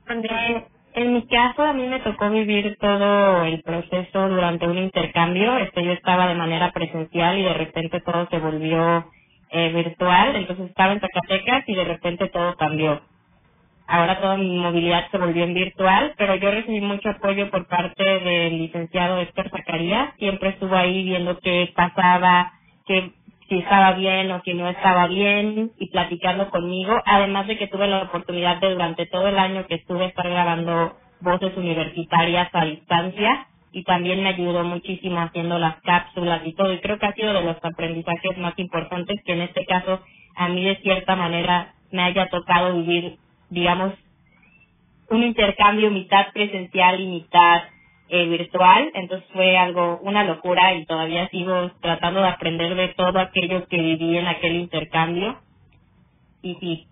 [0.08, 5.58] En, en mi caso, a mí me tocó vivir todo el proceso durante un intercambio.
[5.58, 9.06] Este, yo estaba de manera presencial y de repente todo se volvió
[9.50, 10.36] eh, virtual.
[10.36, 13.02] Entonces estaba en Zacatecas y de repente todo cambió.
[13.86, 18.04] Ahora toda mi movilidad se volvió en virtual, pero yo recibí mucho apoyo por parte
[18.04, 20.14] del licenciado Héctor Zacarías.
[20.18, 22.52] Siempre estuvo ahí viendo qué pasaba,
[22.86, 23.12] qué
[23.48, 27.86] si estaba bien o si no estaba bien y platicando conmigo, además de que tuve
[27.86, 33.46] la oportunidad de durante todo el año que estuve estar grabando voces universitarias a distancia
[33.72, 37.32] y también me ayudó muchísimo haciendo las cápsulas y todo y creo que ha sido
[37.32, 40.00] de los aprendizajes más importantes que en este caso
[40.36, 43.16] a mí de cierta manera me haya tocado vivir
[43.48, 43.94] digamos
[45.08, 47.62] un intercambio mitad presencial y mitad
[48.14, 53.18] eh, virtual, entonces fue algo, una locura y todavía sigo tratando de aprender de todo
[53.18, 55.40] aquello que viví en aquel intercambio.
[56.42, 56.86] Y sí.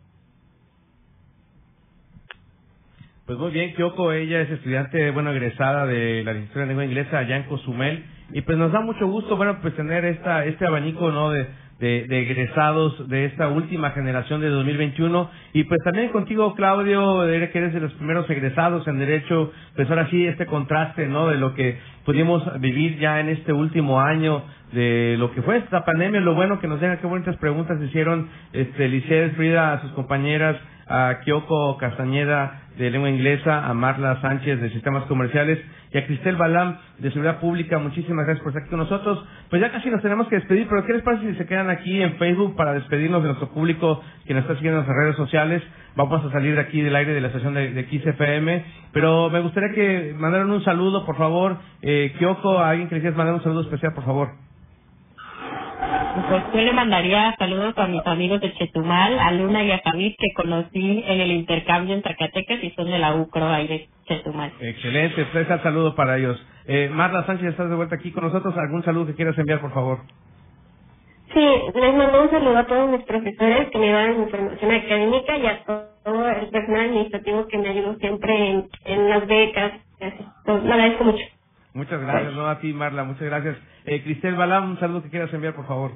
[3.31, 7.19] Pues muy bien, Kyoko, ella es estudiante, bueno, egresada de la licenciatura de lengua inglesa
[7.19, 8.03] allá en Cozumel
[8.33, 11.31] y pues nos da mucho gusto, bueno, pues tener esta, este abanico, ¿no?
[11.31, 11.47] De,
[11.81, 15.31] egresados de esta última generación de 2021.
[15.53, 17.21] Y pues también contigo, Claudio,
[17.53, 21.29] que eres de los primeros egresados en Derecho, pues ahora sí este contraste, ¿no?
[21.29, 25.85] De lo que pudimos vivir ya en este último año, de lo que fue esta
[25.85, 29.93] pandemia, lo bueno que nos deja, qué bonitas preguntas hicieron este Liceo Frida a sus
[29.93, 30.57] compañeras,
[30.91, 35.59] a Kyoko Castañeda de lengua inglesa, a Marla Sánchez de sistemas comerciales
[35.93, 37.79] y a Cristel Balam de seguridad pública.
[37.79, 39.25] Muchísimas gracias por estar aquí con nosotros.
[39.51, 42.03] Pues ya casi nos tenemos que despedir, pero ¿qué les parece si se quedan aquí
[42.03, 45.63] en Facebook para despedirnos de nuestro público que nos está siguiendo en nuestras redes sociales?
[45.95, 49.41] Vamos a salir de aquí del aire de la estación de, de XFM, pero me
[49.41, 51.59] gustaría que mandaran un saludo, por favor.
[51.83, 54.50] Eh, Kyoko, alguien que les quieras mandar un saludo especial, por favor.
[56.13, 60.15] Pues yo le mandaría saludos a mis amigos de Chetumal, a Luna y a Javid,
[60.19, 64.53] que conocí en el intercambio en Zacatecas y son de la UCRO ahí de Chetumal.
[64.61, 66.45] Excelente, pues el saludo para ellos.
[66.67, 68.57] Eh, Marla Sánchez, estás de vuelta aquí con nosotros.
[68.57, 70.01] ¿Algún saludo que quieras enviar, por favor?
[71.33, 75.47] Sí, les mando un saludo a todos mis profesores que me dan información académica y
[75.47, 79.73] a todo el personal administrativo que me ayudó siempre en, en las becas.
[80.45, 81.25] Pues, lo agradezco mucho.
[81.75, 83.57] Muchas gracias, no a ti, Marla, muchas gracias.
[83.85, 85.93] Eh, Cristel Balam, un saludo que quieras enviar, por favor.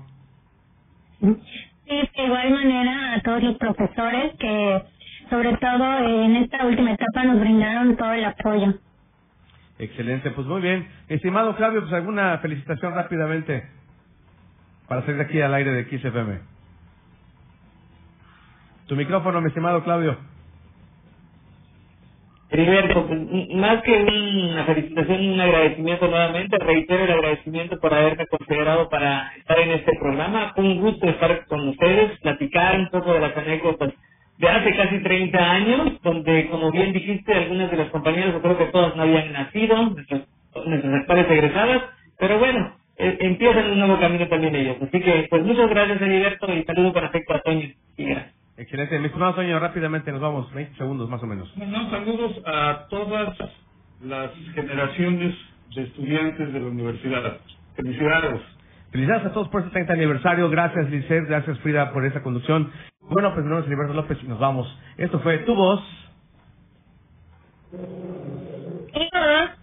[1.21, 4.83] Sí, de igual manera a todos los profesores que,
[5.31, 8.75] sobre todo en esta última etapa, nos brindaron todo el apoyo.
[9.79, 10.87] Excelente, pues muy bien.
[11.09, 13.69] Estimado Flavio, pues alguna felicitación rápidamente
[14.89, 16.41] para salir de aquí al aire de XFM.
[18.87, 20.17] Tu micrófono, mi estimado Claudio.
[22.55, 23.09] Heriberto,
[23.57, 29.59] más que una felicitación, un agradecimiento nuevamente, reitero el agradecimiento por haberme considerado para estar
[29.61, 30.55] en este programa.
[30.57, 33.93] Un gusto estar con ustedes, platicar un poco de las anécdotas
[34.39, 38.59] de hace casi 30 años, donde, como bien dijiste, algunas de las compañeras, yo creo
[38.59, 40.23] que todas no habían nacido, nuestras,
[40.67, 41.83] nuestras actuales egresadas,
[42.19, 44.79] pero bueno, eh, empiezan un nuevo camino también ellos.
[44.83, 47.69] Así que, pues muchas gracias, Heriberto, y saludo con afecto a Toño.
[47.99, 48.34] Y gracias.
[48.57, 48.99] Excelente.
[48.99, 51.53] Mi estimado Toño, rápidamente nos vamos, 20 segundos más o menos.
[51.57, 53.37] Bueno, saludos a todas
[54.03, 55.35] las generaciones
[55.75, 57.39] de estudiantes de la universidad.
[57.75, 58.41] Felicidades.
[58.93, 60.49] Felicidades a todos por este 30 aniversario.
[60.51, 61.27] Gracias, Licer.
[61.27, 62.71] Gracias, Frida, por esa conducción.
[63.01, 64.67] Bueno, pues mi nombre es Heriberto López y nos vamos.
[64.97, 65.83] Esto fue Tu Voz.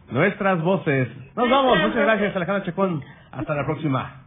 [0.10, 1.08] Nuestras voces.
[1.36, 1.78] Nos vamos.
[1.80, 3.02] Muchas gracias, Alejandra Chacón.
[3.32, 4.26] Hasta la próxima.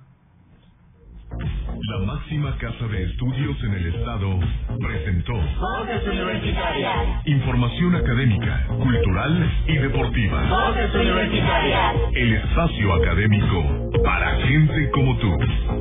[1.80, 4.38] La máxima casa de estudios en el estado
[4.80, 7.26] presentó Voces Universitarias.
[7.26, 10.40] Información académica, cultural y deportiva.
[10.48, 11.96] Voces Universitarias.
[12.14, 15.36] El espacio académico para gente como tú.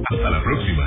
[0.09, 0.83] Hasta la próxima.